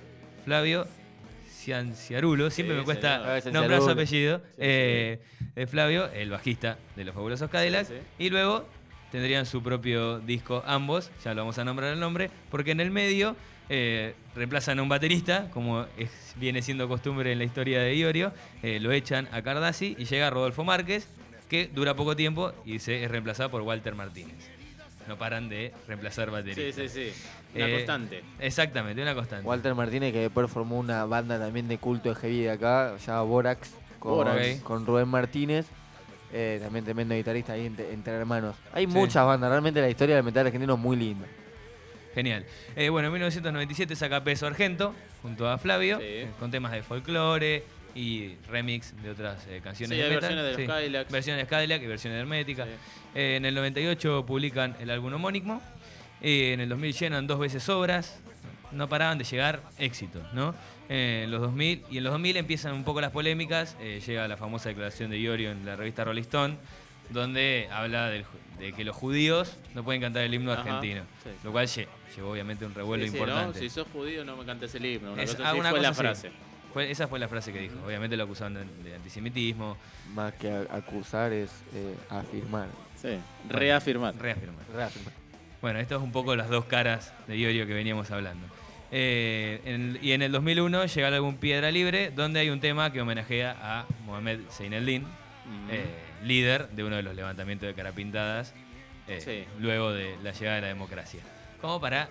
Flavio 0.45 0.87
Cianciarulo. 1.49 2.49
Siempre 2.49 2.75
Sí, 2.75 2.79
me 2.79 2.85
cuesta 2.85 3.41
señor. 3.41 3.61
Nombrar 3.61 3.81
su 3.81 3.89
apellido. 3.89 4.39
Sí, 4.39 4.53
eh, 4.59 5.19
de 5.55 5.67
Flavio, 5.67 6.05
el 6.13 6.29
bajista 6.29 6.77
de 6.95 7.03
los 7.03 7.13
fabulosos 7.15 7.49
Cadillacs. 7.49 7.89
Sí, 7.89 7.95
Y 8.19 8.29
luego 8.29 8.67
tendrían 9.11 9.45
su 9.45 9.61
propio 9.63 10.19
disco 10.19 10.63
ambos, 10.65 11.11
ya 11.23 11.33
lo 11.33 11.41
vamos 11.41 11.57
a 11.57 11.63
nombrar 11.65 11.93
el 11.93 11.99
nombre, 11.99 12.29
porque 12.49 12.71
en 12.71 12.79
el 12.79 12.91
medio 12.91 13.35
eh, 13.69 14.15
reemplazan 14.35 14.79
a 14.79 14.81
un 14.83 14.87
baterista, 14.89 15.49
como 15.51 15.85
es- 15.97 16.33
viene 16.37 16.61
siendo 16.61 16.87
costumbre 16.87 17.31
en 17.33 17.37
la 17.39 17.43
historia 17.43 17.81
de 17.81 17.95
Iorio, 17.95 18.31
eh, 18.63 18.79
lo 18.79 18.91
echan 18.93 19.27
a 19.33 19.41
Cardassi 19.41 19.95
y 19.99 20.05
llega 20.05 20.29
Rodolfo 20.29 20.63
Márquez, 20.63 21.07
que 21.49 21.67
dura 21.67 21.93
poco 21.95 22.15
tiempo 22.15 22.53
y 22.65 22.79
se 22.79 23.03
es 23.03 23.11
reemplazado 23.11 23.49
por 23.51 23.61
Walter 23.63 23.93
Martínez. 23.95 24.35
No 25.07 25.17
paran 25.17 25.47
de 25.49 25.73
reemplazar 25.87 26.27
Sí, 26.27 26.31
bateristas. 26.31 26.91
sí, 26.91 27.11
sí. 27.13 27.21
Una 27.55 27.67
Eh, 27.67 27.73
constante. 27.75 28.23
Exactamente, 28.39 29.01
una 29.01 29.15
constante. 29.15 29.47
Walter 29.47 29.73
Martínez, 29.75 30.11
que 30.13 30.19
después 30.19 30.49
formó 30.51 30.77
una 30.77 31.05
banda 31.05 31.39
también 31.39 31.67
de 31.69 31.77
culto 31.77 32.09
de 32.09 32.15
heavy 32.15 32.41
de 32.43 32.51
acá, 32.51 32.95
llamada 32.97 33.21
Borax, 33.23 33.71
con, 33.99 34.15
Borax. 34.15 34.59
con 34.61 34.85
Rubén 34.85 35.07
Martínez. 35.07 35.65
Eh, 36.33 36.59
también 36.61 36.83
tremendo 36.85 37.15
guitarrista 37.15 37.53
ahí 37.53 37.65
entre, 37.65 37.91
entre 37.93 38.13
hermanos. 38.13 38.55
Hay 38.73 38.85
Sí. 38.85 38.91
muchas 38.93 39.25
bandas, 39.25 39.49
realmente 39.49 39.81
la 39.81 39.89
historia 39.89 40.15
del 40.15 40.23
metal 40.23 40.45
argentino 40.45 40.73
es 40.73 40.79
muy 40.79 40.95
linda. 40.97 41.25
Genial. 42.13 42.45
Eh, 42.75 42.89
bueno, 42.89 43.07
en 43.07 43.13
1997 43.13 43.95
saca 43.95 44.23
Peso 44.23 44.47
Argento 44.47 44.93
junto 45.21 45.47
a 45.49 45.57
Flavio, 45.57 45.97
Sí. 45.99 46.03
eh, 46.05 46.27
con 46.39 46.49
temas 46.49 46.71
de 46.71 46.81
folclore 46.81 47.63
y 47.93 48.35
remix 48.49 48.93
de 49.03 49.11
otras 49.11 49.45
eh, 49.47 49.61
canciones 49.63 49.95
Sí, 49.95 50.01
de 50.01 50.03
hay 50.03 50.15
metal. 50.15 50.21
versiones 50.35 50.57
de 50.57 50.63
los 50.65 50.73
Cadillacs. 50.75 51.11
Versiones 51.11 51.43
de 51.43 51.47
Cadillac 51.47 51.81
y 51.81 51.85
versiones 51.87 52.15
de 52.17 52.21
Hermética. 52.21 52.65
Sí. 52.65 52.71
Eh, 53.15 53.35
en 53.37 53.45
el 53.45 53.53
98 53.55 54.25
publican 54.25 54.75
el 54.79 54.89
álbum 54.89 55.13
homónimo. 55.13 55.61
Eh, 56.21 56.53
en 56.53 56.59
el 56.61 56.69
2000 56.69 56.93
llenan 56.93 57.27
dos 57.27 57.39
veces 57.39 57.67
obras. 57.69 58.19
No 58.71 58.89
paraban 58.89 59.17
de 59.17 59.23
llegar 59.23 59.61
éxitos, 59.77 60.21
¿no? 60.33 60.53
Eh, 60.89 61.23
en 61.25 61.31
los 61.31 61.41
2000, 61.41 61.83
y 61.89 61.97
en 61.97 62.03
los 62.03 62.13
2000 62.13 62.37
empiezan 62.37 62.73
un 62.73 62.83
poco 62.83 63.01
las 63.01 63.11
polémicas. 63.11 63.75
eh, 63.79 64.01
llega 64.05 64.27
la 64.27 64.37
famosa 64.37 64.69
declaración 64.69 65.09
de 65.11 65.19
Iorio 65.19 65.51
en 65.51 65.65
la 65.65 65.75
revista 65.75 66.03
Rolling 66.05 66.21
Stone, 66.21 66.57
donde 67.09 67.67
habla 67.71 68.09
del 68.09 68.25
de 68.59 68.73
que 68.73 68.83
los 68.83 68.95
judíos 68.95 69.55
no 69.75 69.83
pueden 69.83 70.01
cantar 70.01 70.23
el 70.23 70.33
himno 70.33 70.51
Ajá, 70.51 70.61
argentino. 70.63 71.03
sí. 71.23 71.29
Lo 71.43 71.51
cual 71.51 71.67
lle- 71.67 71.87
llevó 72.15 72.31
obviamente 72.31 72.65
un 72.65 72.73
revuelo 72.73 73.03
Sí, 73.03 73.11
sí, 73.11 73.17
importante. 73.17 73.53
¿no? 73.59 73.63
Si 73.63 73.69
sos 73.69 73.87
judío, 73.93 74.25
no 74.25 74.35
me 74.35 74.45
cantes 74.45 74.73
el 74.73 74.83
himno. 74.85 75.13
Una 75.13 75.21
Es- 75.23 75.35
cosa 75.35 75.49
así 75.51 75.59
una 75.59 75.69
fue 75.69 75.79
la 75.79 75.89
cosa 75.89 76.01
frase. 76.01 76.31
Fue- 76.73 76.89
esa 76.91 77.07
fue 77.07 77.19
la 77.19 77.27
frase 77.27 77.53
que 77.53 77.59
dijo. 77.59 77.75
Obviamente 77.85 78.17
lo 78.17 78.23
acusaban 78.23 78.55
de, 78.55 78.89
de 78.89 78.95
antisemitismo. 78.95 79.77
Más 80.15 80.33
que 80.33 80.49
a- 80.49 80.75
acusar 80.75 81.31
es 81.33 81.51
eh, 81.75 81.95
afirmar. 82.09 82.67
Sí. 82.99 83.09
Reafirmar. 83.47 84.15
Reafirmar. 84.17 84.65
Reafirmar. 84.75 85.13
Bueno, 85.61 85.79
esto 85.79 85.97
es 85.97 86.01
un 86.01 86.11
poco 86.11 86.35
las 86.35 86.49
dos 86.49 86.65
caras 86.65 87.13
de 87.27 87.37
Iorio 87.37 87.67
que 87.67 87.73
veníamos 87.75 88.09
hablando. 88.09 88.47
Eh, 88.91 89.59
en- 89.65 89.99
y 90.01 90.13
en 90.13 90.21
el 90.21 90.31
2001 90.31 90.85
llega 90.85 91.07
el 91.09 91.13
álbum 91.15 91.35
Piedra 91.35 91.71
Libre, 91.71 92.11
donde 92.15 92.39
hay 92.39 92.49
un 92.49 92.59
tema 92.61 92.91
que 92.93 93.01
homenajea 93.01 93.55
a 93.61 93.85
Mohamed 94.05 94.39
Seineldin, 94.49 95.03
Mm. 95.03 95.69
eh, 95.71 95.85
líder 96.23 96.69
de 96.69 96.83
uno 96.83 96.95
de 96.95 97.03
los 97.03 97.15
levantamientos 97.15 97.67
de 97.67 97.73
carapintadas, 97.73 98.53
eh, 99.07 99.19
Sí. 99.21 99.43
luego 99.59 99.91
de 99.91 100.15
la 100.23 100.31
llegada 100.31 100.55
de 100.55 100.61
la 100.61 100.67
democracia. 100.67 101.21
Como 101.61 101.79
para... 101.81 102.09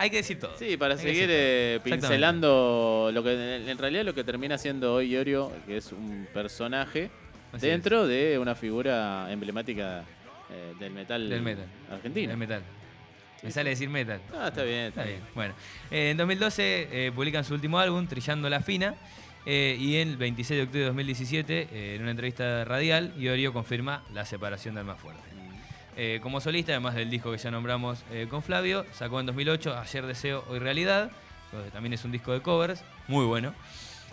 Hay 0.00 0.10
que 0.10 0.16
decir 0.18 0.38
todo. 0.38 0.56
Sí, 0.56 0.76
para 0.76 0.94
Hay 0.94 1.00
seguir 1.00 1.26
eh, 1.28 1.80
pincelando 1.82 3.10
lo 3.12 3.22
que 3.24 3.56
en, 3.68 3.78
realidad 3.78 4.04
lo 4.04 4.14
que 4.14 4.22
termina 4.24 4.56
siendo 4.56 4.94
hoy 4.94 5.08
Iorio, 5.12 5.50
que 5.66 5.76
es 5.78 5.90
un 5.92 6.28
personaje 6.32 7.10
Así 7.52 7.66
dentro 7.66 8.06
de 8.06 8.38
una 8.38 8.54
figura 8.54 9.26
emblemática 9.32 10.04
del 10.78 10.92
metal 10.92 11.28
Del 11.28 11.42
metal. 11.42 11.66
argentino. 11.90 12.30
El 12.32 12.38
metal. 12.38 12.62
Me 13.42 13.50
sale 13.50 13.70
decir 13.70 13.88
metal. 13.88 14.20
Ah, 14.34 14.48
está 14.48 14.62
bien, 14.64 14.86
está, 14.86 15.02
Está 15.02 15.04
bien. 15.04 15.20
bien. 15.20 15.34
Bueno, 15.34 15.54
eh, 15.90 16.10
en 16.10 16.16
2012 16.16 16.88
eh, 17.06 17.12
publican 17.14 17.44
su 17.44 17.54
último 17.54 17.78
álbum, 17.78 18.06
Trillando 18.06 18.48
la 18.50 18.60
Fina. 18.60 18.94
eh, 19.46 19.76
y 19.78 19.96
el 19.96 20.16
26 20.16 20.58
de 20.58 20.62
octubre 20.64 20.80
de 20.80 20.86
2017, 20.86 21.68
eh, 21.72 21.94
en 21.96 22.02
una 22.02 22.10
entrevista 22.10 22.64
radial, 22.64 23.14
Iorio 23.18 23.52
confirma 23.52 24.02
la 24.12 24.24
separación 24.24 24.74
de 24.74 24.80
Alma 24.80 24.96
Fuerte. 24.96 25.22
Eh, 25.96 26.20
como 26.22 26.40
solista, 26.40 26.72
además 26.72 26.94
del 26.94 27.10
disco 27.10 27.30
que 27.32 27.38
ya 27.38 27.50
nombramos 27.50 28.04
con 28.30 28.42
Flavio, 28.42 28.84
sacó 28.92 29.18
en 29.20 29.26
2008 29.26 29.76
Ayer 29.78 30.06
Deseo, 30.06 30.44
Hoy 30.48 30.58
Realidad, 30.60 31.10
que 31.50 31.70
también 31.70 31.92
es 31.92 32.04
un 32.04 32.12
disco 32.12 32.32
de 32.32 32.40
covers, 32.42 32.84
muy 33.08 33.24
bueno. 33.24 33.54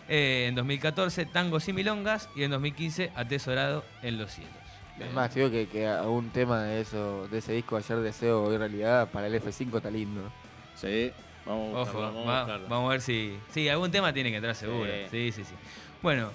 En 0.08 0.56
2014, 0.56 1.26
Tangos 1.26 1.68
y 1.68 1.74
Milongas. 1.74 2.30
Y 2.36 2.44
en 2.44 2.52
2015, 2.52 3.12
Atesorado 3.16 3.84
en 4.04 4.18
los 4.20 4.32
Cielos. 4.32 4.54
Es 5.00 5.12
más, 5.14 5.34
digo 5.36 5.50
que, 5.52 5.68
que 5.68 5.86
algún 5.88 6.30
tema 6.30 6.64
de 6.64 6.82
eso, 6.82 7.28
de 7.28 7.40
ese 7.40 7.52
disco 7.54 7.76
ayer 7.76 7.98
deseo 7.98 8.44
hoy 8.44 8.58
realidad 8.58 9.10
para 9.12 9.28
el 9.28 9.34
F5 9.42 9.76
está 9.78 9.92
lindo. 9.92 10.22
Sí, 10.76 11.12
vamos 11.46 11.76
a 11.76 11.80
Ojo, 11.82 11.92
buscarlo, 11.92 12.02
vamos 12.14 12.28
a 12.30 12.40
buscarlo. 12.44 12.68
vamos 12.70 12.88
a 12.88 12.92
ver 12.92 13.02
si. 13.02 13.38
Sí, 13.52 13.68
algún 13.68 13.92
tema 13.92 14.14
tiene 14.14 14.30
que 14.30 14.38
entrar 14.38 14.56
seguro. 14.56 14.90
Sí, 15.12 15.32
sí, 15.34 15.44
sí. 15.44 15.54
Bueno, 16.02 16.30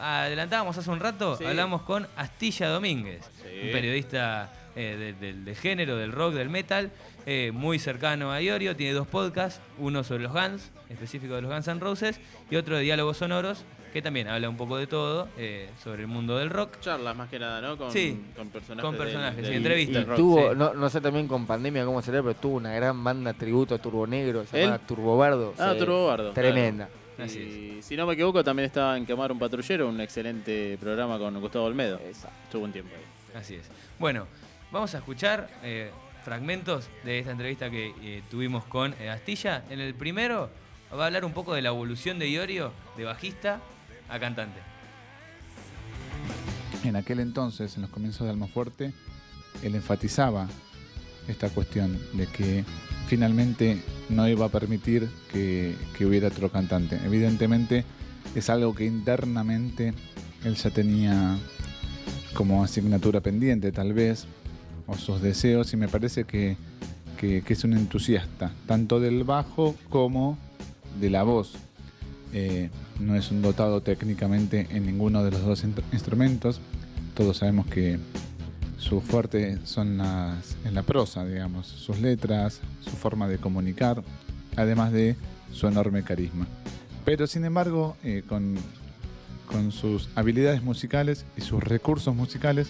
adelantábamos 0.00 0.76
hace 0.78 0.90
un 0.90 1.00
rato, 1.00 1.36
Sí. 1.36 1.44
hablamos 1.44 1.82
con 1.82 2.06
Astilla 2.16 2.68
Domínguez, 2.68 3.24
Sí. 3.42 3.60
un 3.66 3.72
periodista 3.72 4.52
eh, 4.76 4.96
de- 4.96 5.12
del- 5.14 5.44
del 5.44 5.56
género, 5.56 5.96
del 5.96 6.12
rock, 6.12 6.34
del 6.34 6.48
metal, 6.50 6.90
eh, 7.26 7.50
muy 7.52 7.78
cercano 7.78 8.30
a 8.30 8.40
Iorio. 8.40 8.76
Tiene 8.76 8.92
dos 8.92 9.06
podcasts, 9.06 9.60
uno 9.78 10.04
sobre 10.04 10.22
los 10.24 10.32
Guns, 10.32 10.70
específico 10.88 11.34
de 11.34 11.42
los 11.42 11.50
Guns 11.50 11.66
N' 11.68 11.80
Roses, 11.80 12.20
y 12.50 12.56
otro 12.56 12.76
de 12.76 12.82
diálogos 12.82 13.16
sonoros, 13.16 13.64
que 13.92 14.02
también 14.02 14.28
habla 14.28 14.48
un 14.50 14.58
poco 14.58 14.76
de 14.76 14.86
todo, 14.86 15.28
eh, 15.38 15.70
sobre 15.82 16.02
el 16.02 16.08
mundo 16.08 16.36
del 16.36 16.50
rock. 16.50 16.78
Charlas 16.80 17.16
más 17.16 17.30
que 17.30 17.38
nada, 17.38 17.62
¿no? 17.62 17.78
Con, 17.78 17.90
Sí, 17.90 18.22
con 18.36 18.50
personajes. 18.50 18.82
con 18.84 18.94
del- 18.94 19.02
personajes, 19.04 19.36
del- 19.36 19.46
sí, 19.46 19.52
Y- 19.52 19.56
entrevistas. 19.56 19.94
Y, 19.96 19.98
del 20.00 20.06
rock. 20.06 20.16
tuvo, 20.18 20.50
sí. 20.52 20.56
no, 20.58 20.74
no 20.74 20.90
sé 20.90 21.00
también 21.00 21.26
con 21.26 21.46
pandemia 21.46 21.84
cómo 21.86 22.02
será, 22.02 22.20
pero 22.22 22.34
tuvo 22.34 22.56
una 22.56 22.74
gran 22.74 23.02
banda 23.02 23.32
tributo 23.32 23.74
a 23.74 23.78
Turbo 23.78 24.06
Negro 24.06 24.44
llamada 24.44 24.74
¿Él? 24.76 24.80
Turbo 24.86 25.16
Bardo. 25.16 25.54
Ah, 25.58 25.70
sí, 25.72 25.78
Turbo 25.78 26.06
Bardo, 26.08 26.32
Tremenda. 26.32 26.86
claro. 26.88 27.06
Así 27.30 27.38
Y 27.78 27.82
si 27.82 27.96
no 27.96 28.04
me 28.06 28.12
equivoco, 28.12 28.44
también 28.44 28.66
estaba 28.66 28.94
en 28.98 29.06
Quemar 29.06 29.32
un 29.32 29.38
Patrullero, 29.38 29.88
un 29.88 29.98
excelente 30.02 30.76
programa 30.78 31.18
con 31.18 31.40
Gustavo 31.40 31.64
Olmedo. 31.64 31.98
Exacto. 32.06 32.36
Estuvo 32.44 32.64
un 32.64 32.72
tiempo 32.72 32.90
ahí. 32.94 33.40
Así 33.40 33.54
es. 33.54 33.70
Bueno, 33.98 34.26
vamos 34.76 34.94
a 34.94 34.98
escuchar 34.98 35.48
eh, 35.62 35.90
fragmentos 36.22 36.90
de 37.02 37.18
esta 37.18 37.30
entrevista 37.30 37.70
que 37.70 37.94
eh, 38.02 38.22
tuvimos 38.30 38.62
con 38.66 38.94
eh, 39.00 39.08
Astilla. 39.08 39.64
En 39.70 39.80
el 39.80 39.94
primero 39.94 40.50
va 40.92 41.04
a 41.04 41.06
hablar 41.06 41.24
un 41.24 41.32
poco 41.32 41.54
de 41.54 41.62
la 41.62 41.70
evolución 41.70 42.18
de 42.18 42.28
Iorio, 42.28 42.72
de 42.94 43.04
bajista 43.04 43.62
a 44.10 44.18
cantante. 44.18 44.60
En 46.84 46.94
aquel 46.94 47.20
entonces, 47.20 47.74
en 47.76 47.82
los 47.82 47.90
comienzos 47.90 48.26
de 48.26 48.32
Almafuerte, 48.32 48.92
él 49.62 49.74
enfatizaba 49.76 50.46
esta 51.26 51.48
cuestión 51.48 51.98
de 52.12 52.26
que 52.26 52.62
finalmente 53.08 53.82
no 54.10 54.28
iba 54.28 54.44
a 54.44 54.50
permitir 54.50 55.08
que, 55.32 55.74
que 55.96 56.04
hubiera 56.04 56.28
otro 56.28 56.52
cantante. 56.52 57.00
Evidentemente 57.02 57.86
es 58.34 58.50
algo 58.50 58.74
que 58.74 58.84
internamente 58.84 59.94
él 60.44 60.54
ya 60.54 60.68
tenía 60.68 61.38
como 62.34 62.62
asignatura 62.62 63.22
pendiente 63.22 63.72
tal 63.72 63.94
vez, 63.94 64.26
o 64.86 64.94
sus 64.96 65.20
deseos, 65.20 65.72
y 65.72 65.76
me 65.76 65.88
parece 65.88 66.24
que, 66.24 66.56
que- 67.18 67.42
que 67.42 67.52
es 67.52 67.64
un 67.64 67.72
entusiasta, 67.72 68.52
tanto 68.66 69.00
del 69.00 69.24
bajo 69.24 69.74
como 69.90 70.38
de 71.00 71.10
la 71.10 71.22
voz. 71.22 71.54
Eh, 72.32 72.70
no 73.00 73.14
es 73.14 73.30
un 73.30 73.42
dotado 73.42 73.80
técnicamente 73.82 74.66
en 74.70 74.86
ninguno 74.86 75.22
de 75.24 75.30
los 75.30 75.42
dos 75.42 75.64
in- 75.64 75.74
instrumentos. 75.92 76.60
Todos 77.14 77.38
sabemos 77.38 77.66
que 77.66 77.98
su 78.78 79.00
fuerte 79.00 79.58
son 79.64 79.96
las, 79.98 80.56
en 80.64 80.74
la 80.74 80.82
prosa, 80.82 81.24
digamos, 81.24 81.66
sus 81.66 81.98
letras, 82.00 82.60
su 82.82 82.90
forma 82.90 83.26
de 83.28 83.38
comunicar, 83.38 84.02
además 84.56 84.92
de 84.92 85.16
su 85.52 85.66
enorme 85.66 86.02
carisma. 86.02 86.46
Pero 87.04 87.26
sin 87.26 87.44
embargo, 87.44 87.96
eh, 88.04 88.22
con, 88.28 88.56
con 89.50 89.72
sus 89.72 90.08
habilidades 90.14 90.62
musicales 90.62 91.24
y 91.36 91.40
sus 91.40 91.62
recursos 91.62 92.14
musicales, 92.14 92.68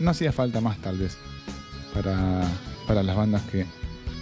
no 0.00 0.10
hacía 0.10 0.32
falta 0.32 0.60
más 0.60 0.78
tal 0.78 0.98
vez 0.98 1.16
para, 1.94 2.46
para 2.86 3.02
las 3.02 3.16
bandas 3.16 3.42
que, 3.50 3.66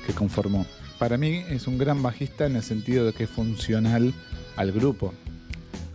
que 0.06 0.12
conformó. 0.12 0.66
Para 0.98 1.16
mí 1.18 1.42
es 1.48 1.66
un 1.66 1.78
gran 1.78 2.02
bajista 2.02 2.46
en 2.46 2.56
el 2.56 2.62
sentido 2.62 3.06
de 3.06 3.12
que 3.12 3.24
es 3.24 3.30
funcional 3.30 4.14
al 4.56 4.72
grupo. 4.72 5.12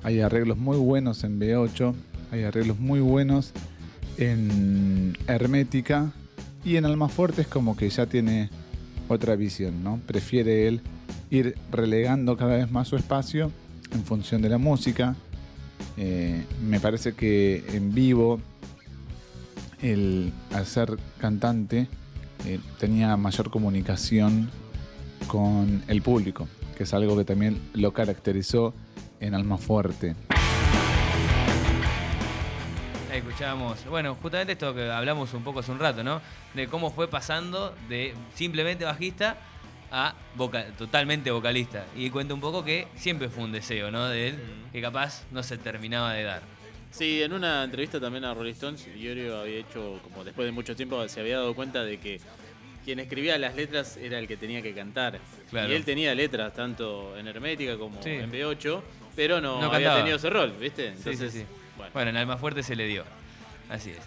Hay 0.03 0.21
arreglos 0.21 0.57
muy 0.57 0.77
buenos 0.77 1.23
en 1.23 1.39
B8, 1.39 1.93
hay 2.31 2.43
arreglos 2.43 2.79
muy 2.79 2.99
buenos 2.99 3.53
en 4.17 5.17
Hermética 5.27 6.11
y 6.63 6.75
en 6.75 6.85
Almafuerte 6.85 7.41
es 7.41 7.47
como 7.47 7.75
que 7.75 7.89
ya 7.89 8.05
tiene 8.05 8.49
otra 9.07 9.35
visión, 9.35 9.83
¿no? 9.83 9.99
Prefiere 10.05 10.67
él 10.67 10.81
ir 11.29 11.55
relegando 11.71 12.37
cada 12.37 12.57
vez 12.57 12.71
más 12.71 12.87
su 12.87 12.95
espacio 12.95 13.51
en 13.91 14.03
función 14.03 14.41
de 14.41 14.49
la 14.49 14.57
música. 14.57 15.15
Eh, 15.97 16.43
me 16.67 16.79
parece 16.79 17.13
que 17.13 17.63
en 17.73 17.93
vivo, 17.93 18.39
el, 19.81 20.33
al 20.53 20.65
ser 20.65 20.97
cantante, 21.19 21.87
eh, 22.45 22.59
tenía 22.79 23.17
mayor 23.17 23.49
comunicación 23.49 24.49
con 25.27 25.83
el 25.87 26.01
público, 26.01 26.47
que 26.77 26.83
es 26.83 26.93
algo 26.93 27.17
que 27.17 27.25
también 27.25 27.59
lo 27.73 27.93
caracterizó 27.93 28.73
en 29.19 29.35
Almafuerte. 29.35 30.15
Ahí 33.11 33.17
escuchábamos, 33.17 33.85
bueno, 33.85 34.15
justamente 34.21 34.53
esto 34.53 34.73
que 34.73 34.89
hablamos 34.89 35.33
un 35.33 35.43
poco 35.43 35.59
hace 35.59 35.71
un 35.71 35.79
rato, 35.79 36.03
¿no? 36.03 36.21
De 36.53 36.67
cómo 36.67 36.91
fue 36.91 37.09
pasando 37.09 37.75
de 37.89 38.13
simplemente 38.35 38.85
bajista 38.85 39.37
a 39.91 40.13
totalmente 40.77 41.31
vocalista. 41.31 41.85
Y 41.95 42.09
cuenta 42.11 42.33
un 42.33 42.39
poco 42.39 42.63
que 42.63 42.87
siempre 42.95 43.29
fue 43.29 43.43
un 43.43 43.51
deseo, 43.51 43.91
¿no? 43.91 44.07
De 44.07 44.29
él, 44.29 44.39
que 44.71 44.81
capaz 44.81 45.23
no 45.31 45.41
se 45.43 45.57
terminaba 45.57 46.13
de 46.13 46.23
dar. 46.23 46.58
Sí, 46.91 47.21
en 47.21 47.33
una 47.33 47.63
entrevista 47.63 47.99
también 47.99 48.25
a 48.25 48.33
Rolling 48.33 48.53
Stones, 48.53 48.87
Iorio 48.97 49.39
había 49.39 49.59
hecho, 49.59 49.99
como 50.03 50.23
después 50.23 50.45
de 50.45 50.51
mucho 50.51 50.75
tiempo, 50.75 51.07
se 51.07 51.19
había 51.19 51.37
dado 51.37 51.53
cuenta 51.53 51.83
de 51.83 51.99
que 51.99 52.19
quien 52.83 52.99
escribía 52.99 53.37
las 53.37 53.55
letras 53.55 53.97
era 53.97 54.17
el 54.19 54.27
que 54.27 54.37
tenía 54.37 54.61
que 54.61 54.73
cantar. 54.73 55.19
Claro. 55.49 55.71
Y 55.71 55.75
él 55.75 55.85
tenía 55.85 56.15
letras 56.15 56.53
tanto 56.53 57.15
en 57.17 57.27
Hermética 57.27 57.77
como 57.77 58.01
Sí. 58.01 58.09
en 58.11 58.31
B8, 58.31 58.81
pero 59.15 59.39
no, 59.39 59.59
No 59.61 59.67
había 59.67 59.71
cantaba. 59.89 59.97
tenido 59.97 60.17
ese 60.17 60.29
rol, 60.29 60.53
¿viste? 60.59 60.95
Sí, 60.97 61.15
sí, 61.15 61.29
sí. 61.29 61.45
Bueno. 61.77 61.91
Bueno, 61.93 62.09
en 62.09 62.17
Alma 62.17 62.37
Fuerte 62.37 62.63
se 62.63 62.75
le 62.75 62.87
dio. 62.87 63.03
Así 63.69 63.91
es. 63.91 63.99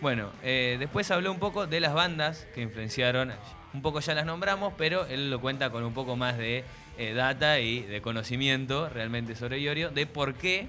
Bueno, 0.00 0.30
eh, 0.44 0.76
después 0.78 1.10
habló 1.10 1.32
un 1.32 1.40
poco 1.40 1.66
de 1.66 1.80
las 1.80 1.92
bandas 1.92 2.46
que 2.54 2.62
influenciaron. 2.62 3.32
Un 3.74 3.82
poco 3.82 3.98
ya 4.00 4.14
las 4.14 4.24
nombramos, 4.24 4.72
pero 4.78 5.06
él 5.06 5.28
lo 5.30 5.40
cuenta 5.40 5.70
con 5.70 5.82
un 5.84 5.92
poco 5.92 6.14
más 6.16 6.38
de 6.38 6.64
eh, 6.98 7.12
data 7.14 7.58
y 7.60 7.80
de 7.82 8.00
conocimiento 8.00 8.88
realmente 8.88 9.34
sobre 9.34 9.58
Iorio, 9.60 9.90
de 9.90 10.06
por 10.06 10.34
qué 10.34 10.68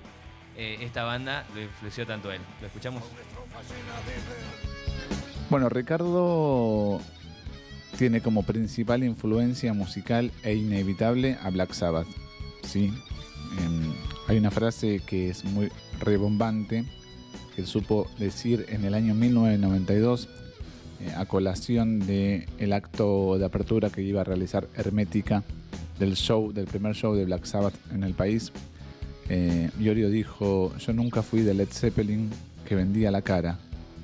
eh, 0.58 0.78
esta 0.82 1.04
banda 1.04 1.46
lo 1.54 1.62
influenció 1.62 2.06
tanto 2.06 2.30
a 2.30 2.36
él. 2.36 2.42
¿Lo 2.62 2.68
escuchamos? 2.68 3.04
Bueno, 5.50 5.70
Ricardo 5.70 7.02
tiene 7.98 8.22
como 8.22 8.44
principal 8.44 9.04
influencia 9.04 9.74
musical 9.74 10.32
e 10.44 10.56
inevitable 10.56 11.38
a 11.42 11.50
Black 11.50 11.74
Sabbath. 11.74 12.08
¿sí? 12.64 12.94
Em, 13.60 13.94
hay 14.28 14.38
una 14.38 14.52
frase 14.52 15.02
que 15.06 15.30
es 15.30 15.44
muy 15.44 15.72
rebombante 16.00 16.86
que 17.56 17.66
supo 17.66 18.08
decir 18.18 18.66
en 18.70 18.86
el 18.86 18.94
año 18.94 19.16
1992 19.16 20.30
eh, 21.02 21.14
a 21.18 21.26
colación 21.26 22.00
del 22.06 22.46
el 22.58 22.74
acto 22.74 23.38
de 23.38 23.46
apertura 23.46 23.90
que 23.90 24.02
iba 24.02 24.22
a 24.22 24.24
realizar 24.24 24.68
Hermética 24.76 25.44
del 25.98 26.16
show, 26.16 26.54
del 26.54 26.66
primer 26.66 26.96
show 26.96 27.16
de 27.16 27.26
Black 27.26 27.46
Sabbath 27.46 27.74
en 27.92 28.04
el 28.04 28.14
país. 28.14 28.52
Eh, 29.30 29.70
Iorio 29.80 30.10
dijo, 30.10 30.76
yo 30.78 30.94
nunca 30.94 31.22
fui 31.22 31.42
de 31.42 31.54
Led 31.54 31.70
Zeppelin 31.72 32.30
que 32.68 32.76
vendía 32.76 33.12
la 33.12 33.22
cara, 33.22 33.58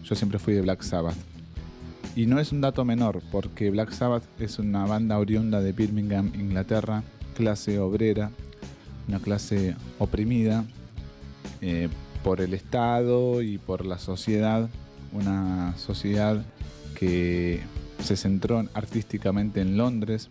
yo 0.04 0.16
siempre 0.16 0.40
fui 0.40 0.54
de 0.54 0.62
Black 0.62 0.84
Sabbath. 0.84 1.16
Y 2.16 2.28
no 2.28 2.40
es 2.40 2.52
un 2.52 2.62
dato 2.62 2.86
menor, 2.86 3.22
porque 3.32 3.70
Black 3.72 3.92
Sabbath 3.92 4.24
es 4.40 4.60
una 4.60 4.86
banda 4.86 5.18
oriunda 5.20 5.62
de 5.62 5.72
Birmingham, 5.74 6.32
Inglaterra, 6.36 7.04
clase 7.36 7.80
obrera, 7.80 8.32
una 9.08 9.20
clase 9.20 9.76
oprimida 10.00 10.64
eh, 11.62 11.90
por 12.24 12.42
el 12.42 12.54
Estado 12.54 13.42
y 13.42 13.58
por 13.58 13.86
la 13.86 13.98
sociedad, 14.00 14.70
una 15.12 15.76
sociedad 15.78 16.44
que 16.98 17.60
se 18.02 18.16
centró 18.16 18.60
en- 18.62 18.70
artísticamente 18.74 19.60
en 19.62 19.76
Londres. 19.78 20.30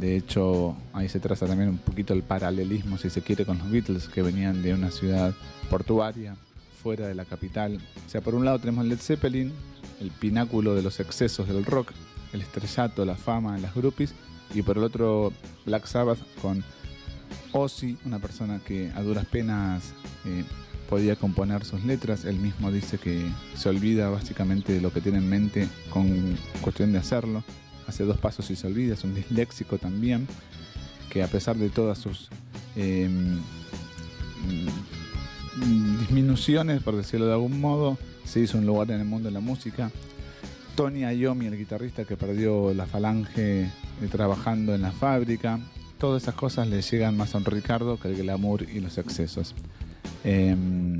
De 0.00 0.16
hecho, 0.16 0.74
ahí 0.94 1.10
se 1.10 1.20
traza 1.20 1.46
también 1.46 1.68
un 1.68 1.76
poquito 1.76 2.14
el 2.14 2.22
paralelismo, 2.22 2.96
si 2.96 3.10
se 3.10 3.20
quiere, 3.20 3.44
con 3.44 3.58
los 3.58 3.70
Beatles, 3.70 4.08
que 4.08 4.22
venían 4.22 4.62
de 4.62 4.72
una 4.72 4.90
ciudad 4.90 5.34
portuaria, 5.68 6.36
fuera 6.82 7.06
de 7.06 7.14
la 7.14 7.26
capital. 7.26 7.78
O 8.06 8.08
sea, 8.08 8.22
por 8.22 8.34
un 8.34 8.46
lado 8.46 8.58
tenemos 8.58 8.86
Led 8.86 8.98
Zeppelin, 8.98 9.52
el 10.00 10.10
pináculo 10.10 10.74
de 10.74 10.80
los 10.80 11.00
excesos 11.00 11.48
del 11.48 11.66
rock, 11.66 11.92
el 12.32 12.40
estrellato, 12.40 13.04
la 13.04 13.14
fama, 13.14 13.58
las 13.58 13.74
groupies, 13.74 14.14
y 14.54 14.62
por 14.62 14.78
el 14.78 14.84
otro 14.84 15.34
Black 15.66 15.84
Sabbath 15.84 16.20
con 16.40 16.64
Ozzy, 17.52 17.98
una 18.06 18.20
persona 18.20 18.58
que 18.64 18.90
a 18.96 19.02
duras 19.02 19.26
penas 19.26 19.92
eh, 20.24 20.44
podía 20.88 21.14
componer 21.14 21.62
sus 21.66 21.84
letras. 21.84 22.24
Él 22.24 22.36
mismo 22.36 22.72
dice 22.72 22.96
que 22.96 23.22
se 23.54 23.68
olvida 23.68 24.08
básicamente 24.08 24.72
de 24.72 24.80
lo 24.80 24.94
que 24.94 25.02
tiene 25.02 25.18
en 25.18 25.28
mente 25.28 25.68
con 25.90 26.38
cuestión 26.62 26.90
de 26.90 26.98
hacerlo. 27.00 27.44
Hace 27.90 28.04
dos 28.04 28.18
pasos 28.18 28.48
y 28.52 28.56
se 28.56 28.68
olvida, 28.68 28.94
es 28.94 29.02
un 29.02 29.16
disléxico 29.16 29.76
también, 29.76 30.28
que 31.10 31.24
a 31.24 31.26
pesar 31.26 31.56
de 31.56 31.70
todas 31.70 31.98
sus 31.98 32.28
eh, 32.76 33.08
mm, 34.46 35.98
disminuciones, 35.98 36.84
por 36.84 36.94
decirlo 36.94 37.26
de 37.26 37.32
algún 37.32 37.60
modo, 37.60 37.98
se 38.24 38.38
hizo 38.38 38.58
un 38.58 38.66
lugar 38.66 38.92
en 38.92 39.00
el 39.00 39.06
mundo 39.06 39.28
de 39.28 39.32
la 39.32 39.40
música. 39.40 39.90
Tony 40.76 41.00
Iommi, 41.00 41.46
el 41.46 41.58
guitarrista 41.58 42.04
que 42.04 42.16
perdió 42.16 42.72
la 42.74 42.86
falange 42.86 43.62
eh, 43.62 43.70
trabajando 44.08 44.72
en 44.72 44.82
la 44.82 44.92
fábrica. 44.92 45.58
Todas 45.98 46.22
esas 46.22 46.36
cosas 46.36 46.68
le 46.68 46.82
llegan 46.82 47.16
más 47.16 47.34
a 47.34 47.38
un 47.38 47.44
Ricardo 47.44 47.98
que 47.98 48.06
el 48.06 48.18
glamour 48.18 48.62
y 48.62 48.78
los 48.78 48.98
excesos. 48.98 49.56
Em, 50.22 50.96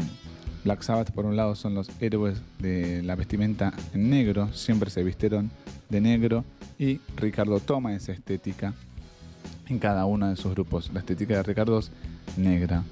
Black 0.64 0.82
Sabbath, 0.82 1.10
por 1.12 1.24
un 1.24 1.36
lado, 1.36 1.54
son 1.54 1.74
los 1.74 1.90
héroes 2.00 2.40
de 2.58 3.02
la 3.02 3.16
vestimenta 3.16 3.72
en 3.94 4.10
negro, 4.10 4.48
siempre 4.52 4.90
se 4.90 5.02
vistieron 5.02 5.50
de 5.88 6.00
negro, 6.00 6.44
y 6.78 7.00
Ricardo 7.16 7.60
toma 7.60 7.94
esa 7.94 8.12
estética 8.12 8.74
en 9.68 9.78
cada 9.78 10.04
uno 10.04 10.28
de 10.28 10.36
sus 10.36 10.52
grupos. 10.52 10.90
La 10.92 11.00
estética 11.00 11.36
de 11.36 11.42
Ricardo 11.42 11.78
es 11.78 11.90
negra. 12.36 12.82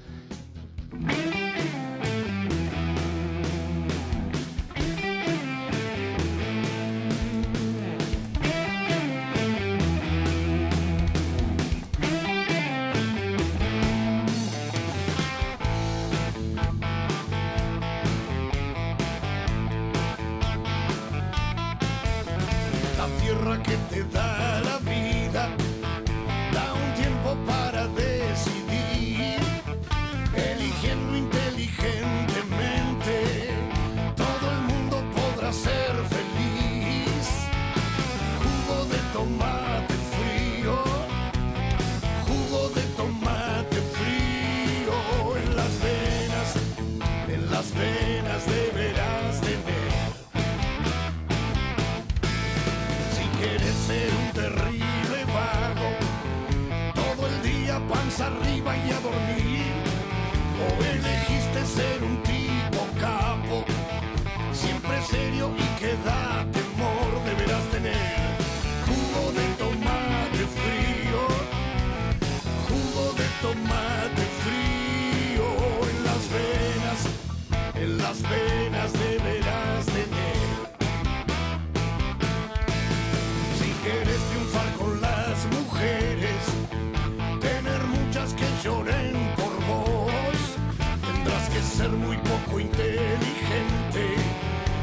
Inteligente, 92.61 94.15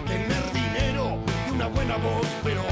tener 0.06 0.52
dinero 0.52 1.18
y 1.48 1.50
una 1.50 1.68
buena 1.68 1.96
voz, 1.96 2.26
pero 2.42 2.62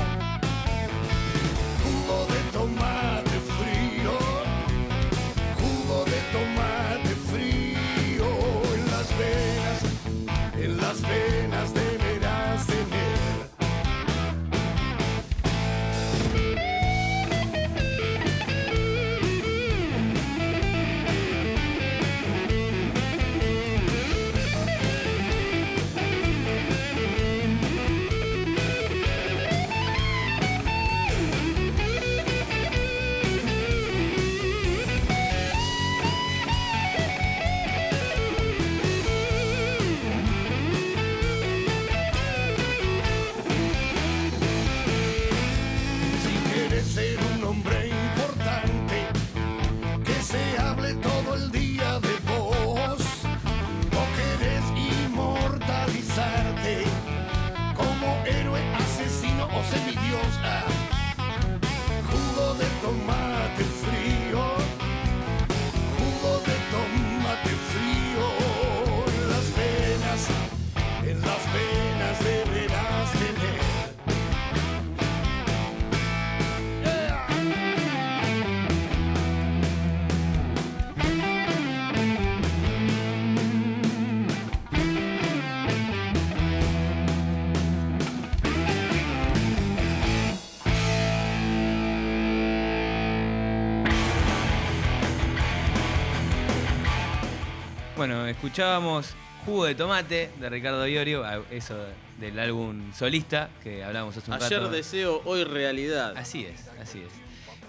Bueno, 98.07 98.27
escuchábamos 98.27 99.14
Jugo 99.47 99.64
de 99.64 99.75
Tomate 99.75 100.31
de 100.38 100.51
Ricardo 100.51 100.87
Iorio, 100.87 101.25
eso 101.51 101.75
del 102.21 102.38
álbum 102.38 102.93
solista 102.93 103.49
que 103.62 103.83
hablábamos 103.83 104.14
hace 104.14 104.31
un 104.31 104.37
Ayer 104.37 104.59
rato. 104.61 104.71
deseo, 104.71 105.23
hoy 105.25 105.45
realidad. 105.45 106.12
Así 106.14 106.45
es, 106.45 106.69
así 106.83 106.99
es. 106.99 107.11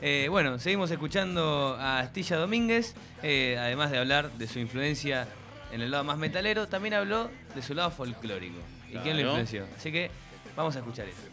Eh, 0.02 0.28
bueno, 0.30 0.60
seguimos 0.60 0.91
escuchando 0.91 1.78
a 1.80 2.00
Astilla 2.00 2.36
Domínguez, 2.36 2.95
eh, 3.24 3.56
además 3.58 3.91
de 3.91 3.98
hablar 4.00 4.30
de 4.34 4.45
su 4.50 4.60
influencia 4.60 5.26
en 5.71 5.80
el 5.80 5.89
lado 5.89 6.04
más 6.04 6.17
metalero, 6.17 6.67
también 6.67 6.95
habló 6.95 7.32
de 7.56 7.62
su 7.62 7.74
lado 7.74 7.89
folclórico. 7.91 8.60
¿Y 8.91 8.98
quién 8.98 9.15
lo 9.15 9.21
influenció? 9.21 9.65
Así 9.78 9.89
que 9.89 10.12
vamos 10.58 10.76
a 10.76 10.80
escuchar 10.80 11.08
eso. 11.08 11.30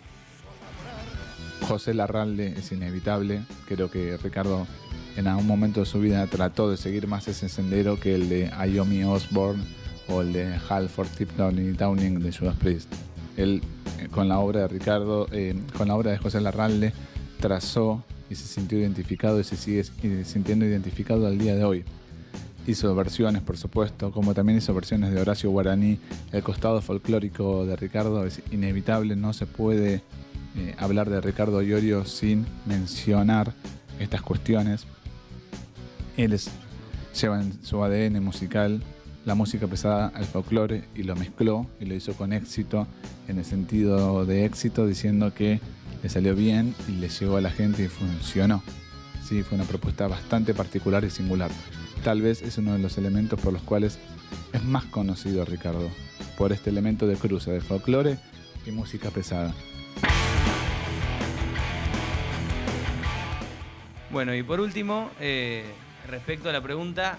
José 1.66 1.92
Larralde 1.92 2.54
es 2.56 2.70
inevitable. 2.70 3.42
Creo 3.66 3.90
que 3.90 4.16
Ricardo 4.22 4.68
en 5.16 5.26
algún 5.26 5.46
momento 5.46 5.80
de 5.80 5.86
su 5.86 6.00
vida 6.00 6.26
trató 6.26 6.70
de 6.70 6.76
seguir 6.76 7.06
más 7.06 7.28
ese 7.28 7.48
sendero 7.48 7.98
que 8.00 8.14
el 8.14 8.28
de 8.28 8.50
Ayomi 8.56 9.04
Osborne 9.04 9.62
o 10.08 10.22
el 10.22 10.32
de 10.32 10.54
Halford 10.68 11.08
Tipton 11.08 11.58
y 11.58 11.72
Downing 11.72 12.20
de 12.20 12.32
Judas 12.32 12.56
Priest. 12.56 12.92
Él, 13.36 13.62
eh, 13.98 14.08
con 14.10 14.28
la 14.28 14.38
obra 14.38 14.60
de 14.60 14.68
Ricardo, 14.68 15.26
eh, 15.32 15.54
con 15.76 15.88
la 15.88 15.94
obra 15.94 16.10
de 16.10 16.18
José 16.18 16.40
Larralde, 16.40 16.92
trazó 17.40 18.04
y 18.30 18.34
se 18.34 18.46
sintió 18.46 18.78
identificado 18.78 19.38
y 19.40 19.44
se 19.44 19.56
sigue 19.56 19.84
sintiendo 20.24 20.64
identificado 20.64 21.26
al 21.26 21.38
día 21.38 21.54
de 21.54 21.64
hoy. 21.64 21.84
Hizo 22.66 22.94
versiones, 22.94 23.42
por 23.42 23.56
supuesto, 23.56 24.12
como 24.12 24.34
también 24.34 24.58
hizo 24.58 24.72
versiones 24.72 25.12
de 25.12 25.20
Horacio 25.20 25.50
Guaraní. 25.50 25.98
El 26.30 26.42
costado 26.42 26.80
folclórico 26.80 27.66
de 27.66 27.76
Ricardo 27.76 28.24
es 28.24 28.40
inevitable, 28.52 29.16
no 29.16 29.32
se 29.32 29.46
puede 29.46 30.02
eh, 30.56 30.74
hablar 30.78 31.10
de 31.10 31.20
Ricardo 31.20 31.60
Iorio 31.60 32.04
sin 32.04 32.46
mencionar 32.66 33.52
estas 33.98 34.22
cuestiones. 34.22 34.86
Él 36.16 36.32
es- 36.32 36.50
lleva 37.20 37.40
en 37.40 37.52
su 37.64 37.82
ADN 37.82 38.20
musical 38.20 38.82
la 39.24 39.34
música 39.34 39.66
pesada 39.66 40.08
al 40.14 40.24
folclore 40.24 40.84
y 40.94 41.04
lo 41.04 41.14
mezcló 41.14 41.66
y 41.80 41.84
lo 41.84 41.94
hizo 41.94 42.14
con 42.14 42.32
éxito, 42.32 42.86
en 43.28 43.38
el 43.38 43.44
sentido 43.44 44.26
de 44.26 44.44
éxito, 44.44 44.86
diciendo 44.86 45.32
que 45.32 45.60
le 46.02 46.08
salió 46.08 46.34
bien 46.34 46.74
y 46.88 46.92
le 46.92 47.08
llegó 47.08 47.36
a 47.36 47.40
la 47.40 47.50
gente 47.50 47.84
y 47.84 47.88
funcionó. 47.88 48.62
Sí, 49.24 49.42
fue 49.44 49.56
una 49.56 49.64
propuesta 49.66 50.08
bastante 50.08 50.54
particular 50.54 51.04
y 51.04 51.10
singular. 51.10 51.50
Tal 52.02 52.20
vez 52.20 52.42
es 52.42 52.58
uno 52.58 52.72
de 52.72 52.80
los 52.80 52.98
elementos 52.98 53.40
por 53.40 53.52
los 53.52 53.62
cuales 53.62 53.98
es 54.52 54.64
más 54.64 54.84
conocido 54.86 55.44
Ricardo, 55.44 55.88
por 56.36 56.52
este 56.52 56.70
elemento 56.70 57.06
de 57.06 57.14
cruce 57.14 57.52
de 57.52 57.60
folclore 57.60 58.18
y 58.66 58.72
música 58.72 59.10
pesada. 59.10 59.54
Bueno, 64.10 64.34
y 64.34 64.42
por 64.42 64.60
último, 64.60 65.10
eh, 65.20 65.64
respecto 66.08 66.48
a 66.48 66.52
la 66.52 66.60
pregunta, 66.60 67.18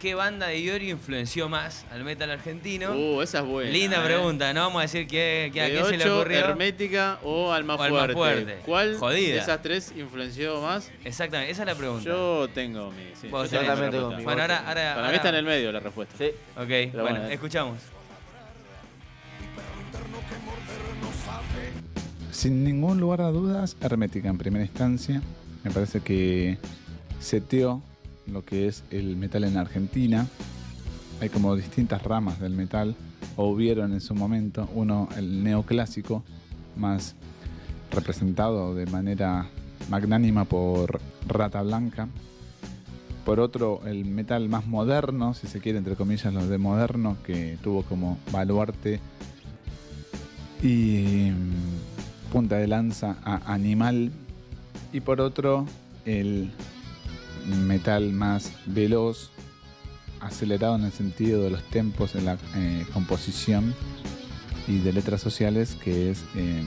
¿qué 0.00 0.14
banda 0.14 0.46
de 0.48 0.58
Iorio 0.60 0.90
influenció 0.90 1.48
más 1.48 1.84
al 1.92 2.04
metal 2.04 2.30
argentino? 2.30 2.92
Uh, 2.92 3.20
esa 3.22 3.40
es 3.40 3.44
buena. 3.44 3.70
Linda 3.70 4.02
eh. 4.02 4.06
pregunta, 4.06 4.52
no 4.54 4.60
vamos 4.62 4.78
a 4.80 4.82
decir 4.82 5.06
que, 5.06 5.50
que 5.52 5.60
a 5.62 5.66
quién 5.68 5.84
se 5.86 5.96
le 5.98 6.10
ocurrió. 6.10 6.38
Hermética 6.38 7.18
o 7.22 7.52
Alma, 7.52 7.74
O 7.76 7.82
Alma 7.82 7.98
fuerte. 7.98 8.14
Fuerte. 8.14 8.58
¿Cuál 8.64 8.96
Jodida. 8.98 9.34
de 9.34 9.38
esas 9.40 9.60
tres 9.62 9.92
influenció 9.96 10.60
más? 10.62 10.90
Exactamente, 11.04 11.52
esa 11.52 11.62
es 11.62 11.66
la 11.68 11.74
pregunta. 11.74 12.04
Yo 12.04 12.48
tengo 12.54 12.90
mi. 12.92 13.02
sí, 13.20 13.28
Vos 13.28 13.50
yo 13.50 13.58
tenés. 13.58 13.66
tengo 13.66 13.66
también 13.66 13.86
mi 13.86 13.90
tengo 13.92 14.08
respuesta. 14.10 14.16
mi. 14.18 14.24
Bueno, 14.24 14.42
ahora, 14.42 14.56
ahora, 14.58 14.74
Para 14.74 14.94
ahora- 14.94 15.08
mí 15.10 15.16
está 15.16 15.28
en 15.28 15.34
el 15.34 15.44
medio 15.44 15.72
la 15.72 15.80
respuesta. 15.80 16.14
Sí. 16.18 16.24
Ok, 16.56 16.66
Pero 16.66 17.02
bueno, 17.02 17.18
bueno, 17.20 17.28
escuchamos. 17.34 17.78
Sin 22.32 22.64
ningún 22.64 23.00
lugar 23.00 23.20
a 23.20 23.30
dudas, 23.30 23.76
Hermética 23.80 24.28
en 24.28 24.38
primera 24.38 24.64
instancia. 24.64 25.20
Me 25.62 25.70
parece 25.70 26.00
que 26.00 26.56
seteó 27.18 27.82
lo 28.32 28.44
que 28.44 28.66
es 28.68 28.84
el 28.90 29.16
metal 29.16 29.44
en 29.44 29.56
Argentina. 29.56 30.26
Hay 31.20 31.28
como 31.28 31.54
distintas 31.56 32.02
ramas 32.02 32.40
del 32.40 32.52
metal, 32.52 32.96
o 33.36 33.48
hubieron 33.48 33.92
en 33.92 34.00
su 34.00 34.14
momento. 34.14 34.68
Uno, 34.74 35.08
el 35.16 35.42
neoclásico, 35.44 36.22
más 36.76 37.14
representado 37.90 38.74
de 38.74 38.86
manera 38.86 39.46
magnánima 39.88 40.44
por 40.44 41.00
Rata 41.26 41.62
Blanca. 41.62 42.08
Por 43.24 43.38
otro, 43.38 43.82
el 43.86 44.06
metal 44.06 44.48
más 44.48 44.66
moderno, 44.66 45.34
si 45.34 45.46
se 45.46 45.60
quiere, 45.60 45.78
entre 45.78 45.94
comillas, 45.94 46.32
los 46.32 46.48
de 46.48 46.58
moderno, 46.58 47.16
que 47.24 47.58
tuvo 47.62 47.82
como 47.82 48.18
baluarte 48.32 48.98
y 50.62 51.30
mm, 51.30 52.32
punta 52.32 52.56
de 52.56 52.66
lanza 52.66 53.16
a 53.24 53.52
Animal. 53.52 54.10
Y 54.92 55.00
por 55.00 55.20
otro, 55.20 55.66
el 56.04 56.50
metal 57.46 58.12
más 58.12 58.52
veloz, 58.66 59.30
acelerado 60.20 60.76
en 60.76 60.84
el 60.84 60.92
sentido 60.92 61.42
de 61.42 61.50
los 61.50 61.62
tempos 61.64 62.14
en 62.14 62.26
la 62.26 62.38
eh, 62.54 62.86
composición 62.92 63.74
y 64.66 64.78
de 64.78 64.92
letras 64.92 65.20
sociales, 65.20 65.76
que 65.82 66.10
es 66.10 66.24
eh, 66.36 66.62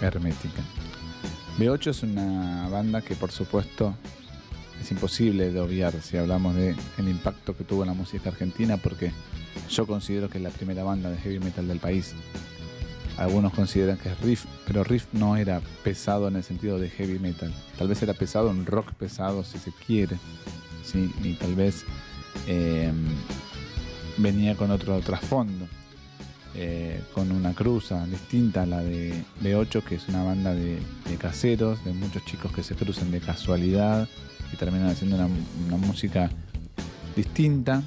Hermética. 0.00 0.62
B8 1.58 1.90
es 1.90 2.02
una 2.02 2.68
banda 2.68 3.02
que 3.02 3.14
por 3.14 3.30
supuesto 3.30 3.94
es 4.80 4.90
imposible 4.90 5.52
de 5.52 5.60
obviar 5.60 5.92
si 6.02 6.16
hablamos 6.16 6.56
de 6.56 6.74
el 6.98 7.08
impacto 7.08 7.56
que 7.56 7.62
tuvo 7.62 7.82
en 7.82 7.88
la 7.88 7.94
música 7.94 8.30
argentina 8.30 8.78
porque 8.78 9.12
yo 9.68 9.86
considero 9.86 10.28
que 10.28 10.38
es 10.38 10.44
la 10.44 10.50
primera 10.50 10.82
banda 10.82 11.10
de 11.10 11.18
heavy 11.18 11.38
metal 11.38 11.68
del 11.68 11.78
país. 11.78 12.14
Algunos 13.18 13.52
consideran 13.52 13.98
que 13.98 14.08
es 14.10 14.20
Riff, 14.20 14.46
pero 14.66 14.84
Riff 14.84 15.06
no 15.12 15.36
era 15.36 15.60
pesado 15.84 16.28
en 16.28 16.36
el 16.36 16.42
sentido 16.44 16.78
de 16.78 16.88
heavy 16.90 17.18
metal. 17.18 17.52
Tal 17.78 17.88
vez 17.88 18.02
era 18.02 18.14
pesado 18.14 18.50
en 18.50 18.66
rock 18.66 18.92
pesado 18.94 19.44
si 19.44 19.58
se 19.58 19.70
quiere. 19.86 20.16
¿sí? 20.84 21.12
Y 21.22 21.34
tal 21.34 21.54
vez 21.54 21.84
eh, 22.46 22.90
venía 24.16 24.56
con 24.56 24.70
otro 24.70 24.98
trasfondo. 25.00 25.66
eh, 26.54 27.00
con 27.14 27.32
una 27.32 27.54
cruza 27.54 28.04
distinta 28.06 28.62
a 28.64 28.66
la 28.66 28.82
de 28.82 29.14
B8, 29.42 29.82
que 29.84 29.94
es 29.94 30.08
una 30.08 30.22
banda 30.22 30.52
de, 30.54 30.78
caseros, 31.18 31.82
de 31.84 31.92
muchos 31.94 32.24
chicos 32.26 32.52
que 32.52 32.62
se 32.62 32.74
cruzan 32.74 33.10
de 33.10 33.20
casualidad 33.20 34.06
y 34.52 34.56
terminan 34.56 34.88
haciendo 34.88 35.16
una, 35.16 35.28
una 35.66 35.76
música 35.78 36.30
distinta, 37.16 37.82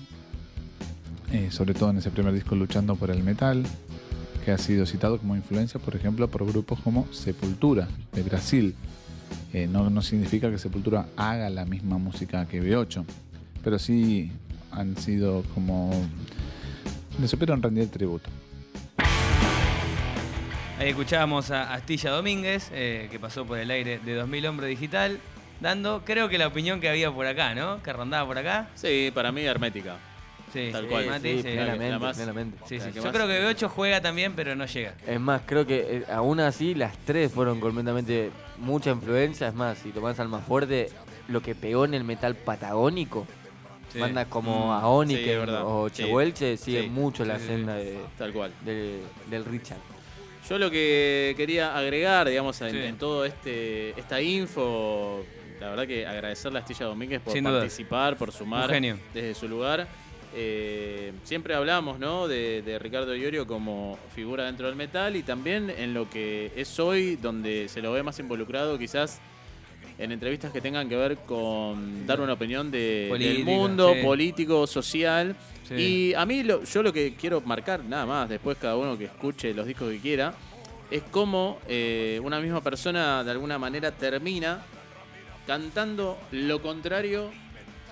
eh, 1.32 1.50
sobre 1.52 1.74
todo 1.76 1.92
en 1.92 1.98
ese 1.98 2.10
primer 2.10 2.34
disco 2.34 2.56
luchando 2.56 2.96
por 2.96 3.12
el 3.12 3.24
metal, 3.24 3.64
que 4.46 4.52
ha 4.52 4.58
sido 4.60 4.86
citado 4.86 5.18
como 5.18 5.36
influencia, 5.36 5.80
por 5.80 5.96
ejemplo, 5.96 6.28
por 6.28 6.46
grupos 6.46 6.80
como 6.82 7.12
Sepultura 7.12 7.88
de 8.14 8.22
Brasil. 8.22 8.76
Eh, 9.52 9.68
no, 9.68 9.90
no 9.90 10.04
significa 10.04 10.52
que 10.52 10.60
Sepultura 10.60 11.08
haga 11.18 11.50
la 11.50 11.66
misma 11.66 11.98
música 11.98 12.48
que 12.48 12.62
B8, 12.62 13.04
pero 13.64 13.80
sí 13.80 14.32
han 14.72 14.96
sido 14.98 15.44
como... 15.56 15.92
Le 17.20 17.28
supieron 17.28 17.64
rendir 17.64 17.88
tributo. 17.90 18.30
Ahí 20.78 20.90
escuchábamos 20.90 21.50
a 21.50 21.74
Astilla 21.74 22.12
Domínguez, 22.12 22.70
eh, 22.72 23.08
que 23.10 23.18
pasó 23.18 23.46
por 23.46 23.58
el 23.58 23.72
aire 23.72 23.98
de 23.98 24.14
2000 24.14 24.46
Hombre 24.46 24.68
Digital, 24.68 25.20
dando, 25.60 26.04
creo 26.06 26.30
que 26.30 26.38
la 26.38 26.48
opinión 26.48 26.80
que 26.80 26.90
había 26.90 27.12
por 27.12 27.26
acá, 27.26 27.56
¿no? 27.56 27.82
Que 27.82 27.94
rondaba 27.94 28.28
por 28.28 28.38
acá. 28.38 28.70
Sí, 28.76 29.10
para 29.12 29.32
mí 29.32 29.42
Hermética. 29.42 29.98
Sí, 30.56 30.70
Tal 30.72 30.88
cual. 30.88 31.06
Mati, 31.08 31.30
Sí, 31.30 31.38
sí. 31.38 31.44
plenamente, 31.44 31.90
la 31.90 32.00
más- 32.00 32.16
plenamente. 32.16 32.58
Sí, 32.68 32.80
sí. 32.80 32.86
La 32.86 32.92
que 32.92 32.96
Yo 32.96 33.04
más- 33.04 33.12
creo 33.14 33.28
que 33.28 33.40
B8 33.42 33.68
juega 33.70 34.02
también, 34.02 34.34
pero 34.36 34.56
no 34.56 34.66
llega. 34.66 34.94
Es 35.06 35.20
más, 35.20 35.42
creo 35.46 35.68
que 35.68 35.98
eh, 35.98 36.04
aún 36.12 36.40
así 36.40 36.74
las 36.76 36.98
tres 37.00 37.32
fueron 37.32 37.60
completamente 37.60 38.32
mucha 38.58 38.92
influencia. 38.92 39.48
Es 39.50 39.54
más, 39.54 39.78
si 39.78 39.90
tomás 39.92 40.20
al 40.20 40.30
más 40.30 40.44
fuerte, 40.46 40.90
lo 41.28 41.42
que 41.42 41.56
pegó 41.56 41.86
en 41.86 41.94
el 41.94 42.04
metal 42.04 42.36
patagónico, 42.36 43.28
Sí. 43.92 44.00
bandas 44.00 44.28
como 44.28 44.68
Mm, 44.68 44.84
Aoniken 44.84 45.24
sí, 45.24 45.30
es 45.30 45.38
verdad. 45.40 45.62
o 45.66 45.90
Sí. 45.90 46.04
Chehuelche 46.04 46.58
siguen 46.58 46.84
Sí. 46.84 46.90
mucho 46.90 47.26
la 47.26 47.36
Sí, 47.38 47.42
sí, 47.44 47.48
senda 47.48 47.76
de, 47.76 47.98
Tal 48.18 48.34
cual. 48.34 48.52
de- 48.66 49.02
del 49.30 49.46
Richard. 49.46 49.80
Yo 50.50 50.58
lo 50.60 50.70
que 50.70 51.34
quería 51.38 51.76
agregar, 51.78 52.30
digamos, 52.30 52.60
en, 52.62 52.72
Sí. 52.72 52.78
en 52.78 52.98
todo 52.98 53.26
este 53.26 54.00
esta 54.00 54.22
info, 54.22 55.26
la 55.60 55.70
verdad 55.70 55.88
que 55.88 56.06
agradecerle 56.06 56.60
a 56.60 56.62
Astilla 56.62 56.86
Domínguez 56.86 57.22
por 57.22 57.34
Sin 57.34 57.44
duda. 57.46 57.60
participar, 57.60 58.16
por 58.18 58.32
sumar 58.32 58.66
Un 58.68 58.74
genio. 58.76 59.00
desde 59.14 59.34
su 59.34 59.48
lugar. 59.48 59.88
Eh, 60.36 61.14
siempre 61.24 61.56
hablamos 61.56 61.98
¿no? 61.98 62.28
de, 62.28 62.62
de 62.62 62.78
Ricardo 62.78 63.16
Iorio 63.16 63.48
como 63.48 63.98
figura 64.14 64.46
dentro 64.46 64.68
del 64.68 64.76
metal 64.76 65.16
y 65.16 65.24
también 65.24 65.70
en 65.70 65.94
lo 65.94 66.10
que 66.10 66.52
es 66.56 66.78
hoy, 66.80 67.16
donde 67.16 67.68
se 67.70 67.82
lo 67.82 67.92
ve 67.94 68.04
más 68.04 68.20
involucrado 68.20 68.78
quizás 68.78 69.20
en 69.98 70.12
entrevistas 70.12 70.52
que 70.52 70.60
tengan 70.60 70.90
que 70.90 70.98
ver 70.98 71.18
con 71.20 72.06
dar 72.06 72.20
una 72.20 72.34
opinión 72.34 72.70
de, 72.70 72.78
del 73.04 73.10
Política, 73.10 73.46
mundo, 73.50 73.94
sí. 73.96 74.02
político, 74.04 74.68
social. 74.68 75.36
Sí. 75.68 75.74
Y 75.76 76.14
a 76.14 76.26
mí 76.26 76.44
lo- 76.44 76.64
yo 76.66 76.84
lo 76.84 76.92
que 76.92 77.16
quiero 77.16 77.40
marcar, 77.42 77.82
nada 77.86 78.06
más, 78.06 78.28
después 78.30 78.58
cada 78.58 78.76
uno 78.76 78.98
que 78.98 79.06
escuche 79.06 79.54
los 79.54 79.66
discos 79.66 79.90
que 79.90 80.00
quiera, 80.00 80.34
es 80.92 81.02
cómo 81.12 81.60
eh, 81.70 82.20
una 82.24 82.40
misma 82.42 82.62
persona 82.62 83.24
de 83.24 83.32
alguna 83.32 83.58
manera 83.58 83.92
termina 83.92 84.62
cantando 85.48 86.18
lo 86.32 86.62
contrario 86.62 87.32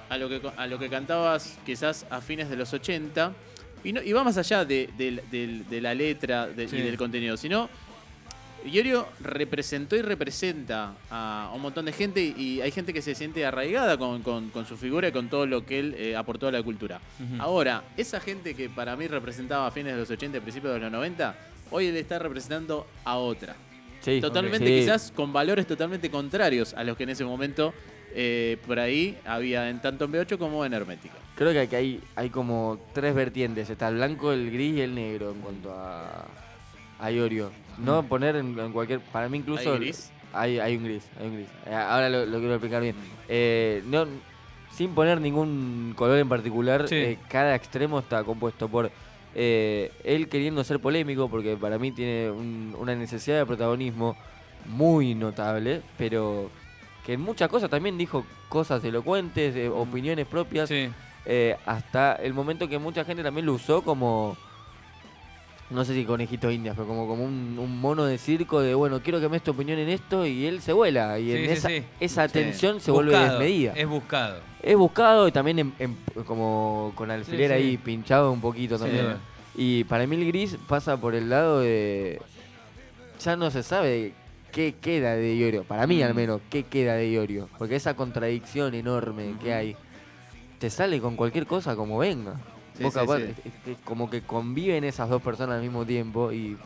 a 0.10 0.18
lo 0.18 0.30
que, 0.30 0.42
a 0.56 0.68
lo 0.68 0.78
que 0.80 0.89
cantabas 0.89 1.58
quizás 1.66 2.06
a 2.10 2.22
fines 2.22 2.50
de 2.50 2.56
los 2.56 2.74
80. 2.74 3.34
Y, 3.84 3.92
no, 3.94 4.02
y 4.02 4.13
va 4.13 4.24
más 4.24 4.38
allá 4.38 4.63
de, 4.63 4.89
la 5.82 5.94
letra 5.94 6.50
Sí. 6.56 6.76
y 6.78 6.82
del 6.82 6.98
contenido, 6.98 7.36
sino 7.38 7.70
Iorio 8.66 9.08
representó 9.20 9.98
y 9.98 10.02
representa 10.02 10.94
a 11.12 11.52
un 11.54 11.62
montón 11.62 11.84
de 11.84 11.92
gente 11.92 12.22
y 12.22 12.62
hay 12.62 12.72
gente 12.72 12.94
que 12.94 13.02
se 13.02 13.13
siente 13.13 13.46
arraigada 13.46 13.98
con, 13.98 14.22
con- 14.22 14.52
con 14.52 14.66
su 14.66 14.78
figura 14.78 15.10
y 15.10 15.12
con 15.12 15.28
todo 15.28 15.46
lo 15.46 15.66
que 15.66 15.80
él 15.80 15.96
eh, 15.98 16.16
aportó 16.16 16.48
a 16.48 16.52
la 16.54 16.63
cultura. 16.63 17.02
Ahora, 17.39 17.84
esa 17.98 18.22
gente 18.22 18.54
que 18.56 18.70
para 18.70 18.96
mí 18.96 19.08
representaba 19.08 19.68
a 19.68 19.72
fines 19.72 19.92
de 19.94 20.00
los 20.00 20.10
80 20.10 20.38
y 20.38 20.39
principios 20.42 20.74
de 20.76 20.80
los 20.80 20.92
90, 20.94 21.36
hoy 21.72 21.88
él 21.88 21.98
está 21.98 22.20
representando 22.20 22.88
a 23.04 23.18
otra. 23.18 23.58
Sí, 24.00 24.22
Totalmente, 24.22 24.66
sí. 24.66 24.80
quizás 24.82 25.12
con 25.13 25.34
valores 25.34 25.68
totalmente 25.68 26.10
contrarios 26.10 26.74
a 26.74 26.86
los 26.86 26.96
que 26.96 27.04
en 27.04 27.10
ese 27.10 27.26
momento 27.26 27.74
eh, 28.15 28.58
por 28.65 28.80
ahí 28.80 29.17
había 29.26 29.69
en 29.69 29.82
tanto 29.82 30.06
en 30.06 30.12
B8 30.13 30.38
como 30.38 30.63
en 30.65 30.73
Hermética. 30.73 31.15
Creo 31.36 31.52
que 31.52 31.60
aquí 31.62 31.76
hay, 31.76 32.02
hay 32.15 32.30
como 32.30 32.80
tres 32.93 33.13
vertientes. 33.15 33.69
Está 33.69 33.88
el 33.89 33.95
blanco, 33.95 34.32
el 34.32 34.52
gris 34.52 34.78
y 34.78 34.82
el 34.82 34.93
negro 34.95 35.32
en 35.32 35.41
cuanto 35.41 35.71
a, 35.73 36.26
a 36.99 37.12
Iorio. 37.12 37.52
No 37.80 38.04
poner 38.04 38.36
en, 38.36 38.58
en 38.60 38.71
cualquier... 38.71 38.99
Para 38.99 39.30
mí 39.30 39.39
incluso... 39.39 39.73
¿Hay 39.73 39.80
gris? 39.80 40.12
Hay, 40.32 40.60
hay 40.60 40.78
un 40.78 40.84
gris, 40.84 41.04
hay 41.19 41.28
un 41.28 41.36
gris. 41.36 41.47
Eh, 41.65 41.73
Ahora 41.73 42.10
lo, 42.10 42.26
lo 42.26 42.38
quiero 42.39 42.54
explicar 42.56 42.82
bien. 42.82 42.95
Eh, 43.28 43.84
no, 43.88 44.06
sin 44.71 44.93
poner 44.95 45.19
ningún 45.21 45.93
color 45.95 46.17
en 46.19 46.30
particular, 46.30 46.88
Sí. 46.88 46.95
eh, 46.95 47.17
cada 47.30 47.56
extremo 47.56 47.99
está 47.99 48.23
compuesto 48.23 48.67
por 48.67 48.91
eh, 49.36 49.91
él 50.04 50.28
queriendo 50.30 50.63
ser 50.63 50.80
polémico, 50.80 51.28
porque 51.30 51.56
para 51.58 51.78
mí 51.80 51.91
tiene 51.91 52.30
un- 52.30 52.76
una 52.80 52.95
necesidad 52.95 53.39
de 53.39 53.45
protagonismo 53.47 54.15
muy 54.67 55.13
notable, 55.15 55.82
pero 55.97 56.49
que 57.06 57.13
en 57.13 57.22
muchas 57.22 57.50
cosas 57.50 57.70
también 57.70 57.98
dijo 57.98 58.26
cosas 58.50 58.84
elocuentes, 58.84 59.56
eh, 59.56 59.70
opiniones 59.70 60.26
propias, 60.26 60.70
Sí. 60.70 60.89
eh, 61.26 61.58
hasta 61.66 62.13
el 62.16 62.34
momento 62.34 62.68
que 62.68 62.78
mucha 62.80 63.04
gente 63.06 63.24
también 63.24 63.46
lo 63.46 63.54
usó 63.54 63.82
como, 63.82 64.38
no 65.70 65.84
sé 65.86 65.94
si 65.96 66.06
conejito 66.06 66.52
indias, 66.52 66.76
pero 66.76 66.88
como, 66.88 67.08
como 67.08 67.24
un, 67.24 67.58
un 67.60 67.80
mono 67.82 68.06
de 68.06 68.18
circo 68.18 68.62
de, 68.62 68.76
bueno, 68.76 69.02
quiero 69.02 69.20
que 69.20 69.28
me 69.28 69.34
des 69.34 69.44
tu 69.44 69.52
opinión 69.52 69.80
en 69.80 69.89
esto 69.89 70.26
y 70.26 70.46
él 70.46 70.62
se 70.62 70.72
vuela. 70.72 71.18
Y 71.20 71.32
Sí, 71.32 71.38
en 71.38 71.46
sí, 71.46 71.52
esa, 71.54 71.70
esa 72.00 72.28
tensión 72.28 72.80
se 72.80 72.92
vuelve 72.92 73.18
desmedida. 73.18 73.74
Es 73.76 73.88
buscado. 73.88 74.39
Es 74.62 74.78
buscado 74.78 75.28
y 75.28 75.32
también 75.32 75.60
en- 75.60 75.74
en- 75.80 75.98
como 76.26 76.92
con 76.96 77.10
alfiler 77.12 77.52
ahí 77.52 77.78
pinchado 77.78 78.32
un 78.32 78.39
poquito 78.42 78.78
también. 78.78 79.18
Y 79.56 79.84
para 79.86 80.08
mí 80.08 80.16
el 80.16 80.26
gris 80.28 80.58
pasa 80.68 80.98
por 80.98 81.16
el 81.16 81.30
lado 81.30 81.60
de... 81.60 82.22
Ya 83.24 83.36
no 83.36 83.50
se 83.52 83.62
sabe 83.63 84.13
qué 84.54 84.76
queda 84.80 85.16
de 85.16 85.36
Iorio. 85.36 85.63
Para 85.66 85.86
mí 85.88 86.02
al 86.02 86.13
Mm. 86.13 86.16
menos, 86.16 86.42
qué 86.50 86.63
queda 86.63 86.94
de 86.94 87.10
Iorio. 87.10 87.50
Porque 87.58 87.76
esa 87.76 87.96
contradicción 87.96 88.74
enorme 88.76 89.34
que 89.44 89.54
hay, 89.54 89.76
te 90.60 90.70
sale 90.70 91.02
con 91.02 91.18
cualquier 91.18 91.46
cosa 91.46 91.76
como 91.76 91.98
venga. 91.98 92.36
Sí, 92.78 92.84
Vos 92.84 92.94
sí, 92.94 93.00
capaz- 93.02 93.18
sí. 93.18 93.24
es- 93.24 93.46
es- 93.46 93.68
es 93.74 93.78
como 93.84 94.10
que 94.10 94.22
conviven 94.22 94.84
esas 94.86 95.10
dos 95.10 95.22
personas 95.22 95.56
al 95.58 95.62
mismo 95.62 95.86
tiempo 95.86 96.32
y 96.32 96.58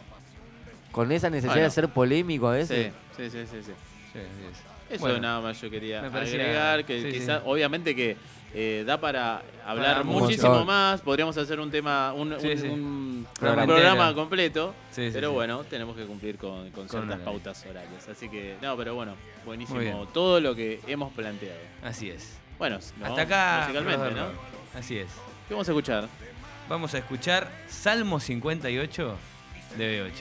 con 0.92 1.12
esa 1.12 1.30
necesidad 1.30 1.54
Bueno. 1.56 1.66
de 1.66 1.72
ser 1.72 1.88
polémico 1.90 2.48
a 2.50 2.54
Sí, 2.54 2.60
veces. 2.74 2.94
sí, 3.18 3.30
sí, 3.30 3.40
sí. 3.50 3.58
sí. 3.64 3.72
Sí, 4.14 4.20
sí. 4.20 4.64
Eso 4.96 5.02
Bueno, 5.02 5.20
nada 5.20 5.42
más 5.42 5.60
yo 5.60 5.70
quería 5.70 6.00
agregar, 6.06 6.86
que 6.86 7.02
sí, 7.02 7.10
quizás, 7.20 7.42
sí. 7.42 7.50
obviamente 7.50 7.94
que 7.96 8.16
eh, 8.54 8.84
da 8.86 9.00
para 9.00 9.42
hablar 9.66 9.94
Para 9.98 10.04
muchísimo 10.04 10.54
mucho. 10.54 10.66
más, 10.66 11.02
podríamos 11.02 11.38
hacer 11.38 11.60
un 11.60 11.70
tema, 11.70 12.14
un, 12.14 12.40
Sí, 12.40 12.48
un- 12.48 12.58
sí. 12.58 12.68
un 12.68 13.28
Programa 13.40 14.14
completo, 14.14 14.74
Sí, 14.92 15.10
pero 15.14 15.32
bueno, 15.34 15.64
tenemos 15.66 15.96
que 15.96 16.06
cumplir 16.06 16.38
con, 16.38 16.70
con 16.72 16.88
ciertas 16.90 17.20
pautas 17.20 17.66
horarias. 17.70 18.08
Así 18.10 18.30
que, 18.30 18.56
no, 18.62 18.76
pero 18.78 18.96
bueno, 18.96 19.14
buenísimo 19.46 20.08
todo 20.14 20.40
lo 20.40 20.56
que 20.56 20.80
hemos 20.88 21.12
planteado. 21.14 21.60
Así 21.84 22.10
es. 22.10 22.38
Bueno, 22.58 22.78
Hasta 23.04 23.22
acá. 23.22 23.60
musicalmente, 23.68 24.12
¿no? 24.16 24.28
Así 24.80 24.98
es. 24.98 25.08
¿Qué 25.48 25.54
vamos 25.54 25.68
a 25.68 25.72
escuchar? 25.72 26.08
Vamos 26.70 26.94
a 26.94 26.98
escuchar 26.98 27.50
Salmo 27.68 28.20
58 28.20 29.16
de 29.78 30.04
B8. 30.06 30.12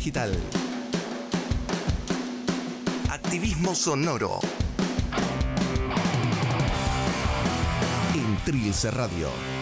Digital. 0.00 0.34
Activismo 3.10 3.74
sonoro. 3.74 4.40
En 8.14 8.38
Trilce 8.42 8.90
Radio. 8.90 9.59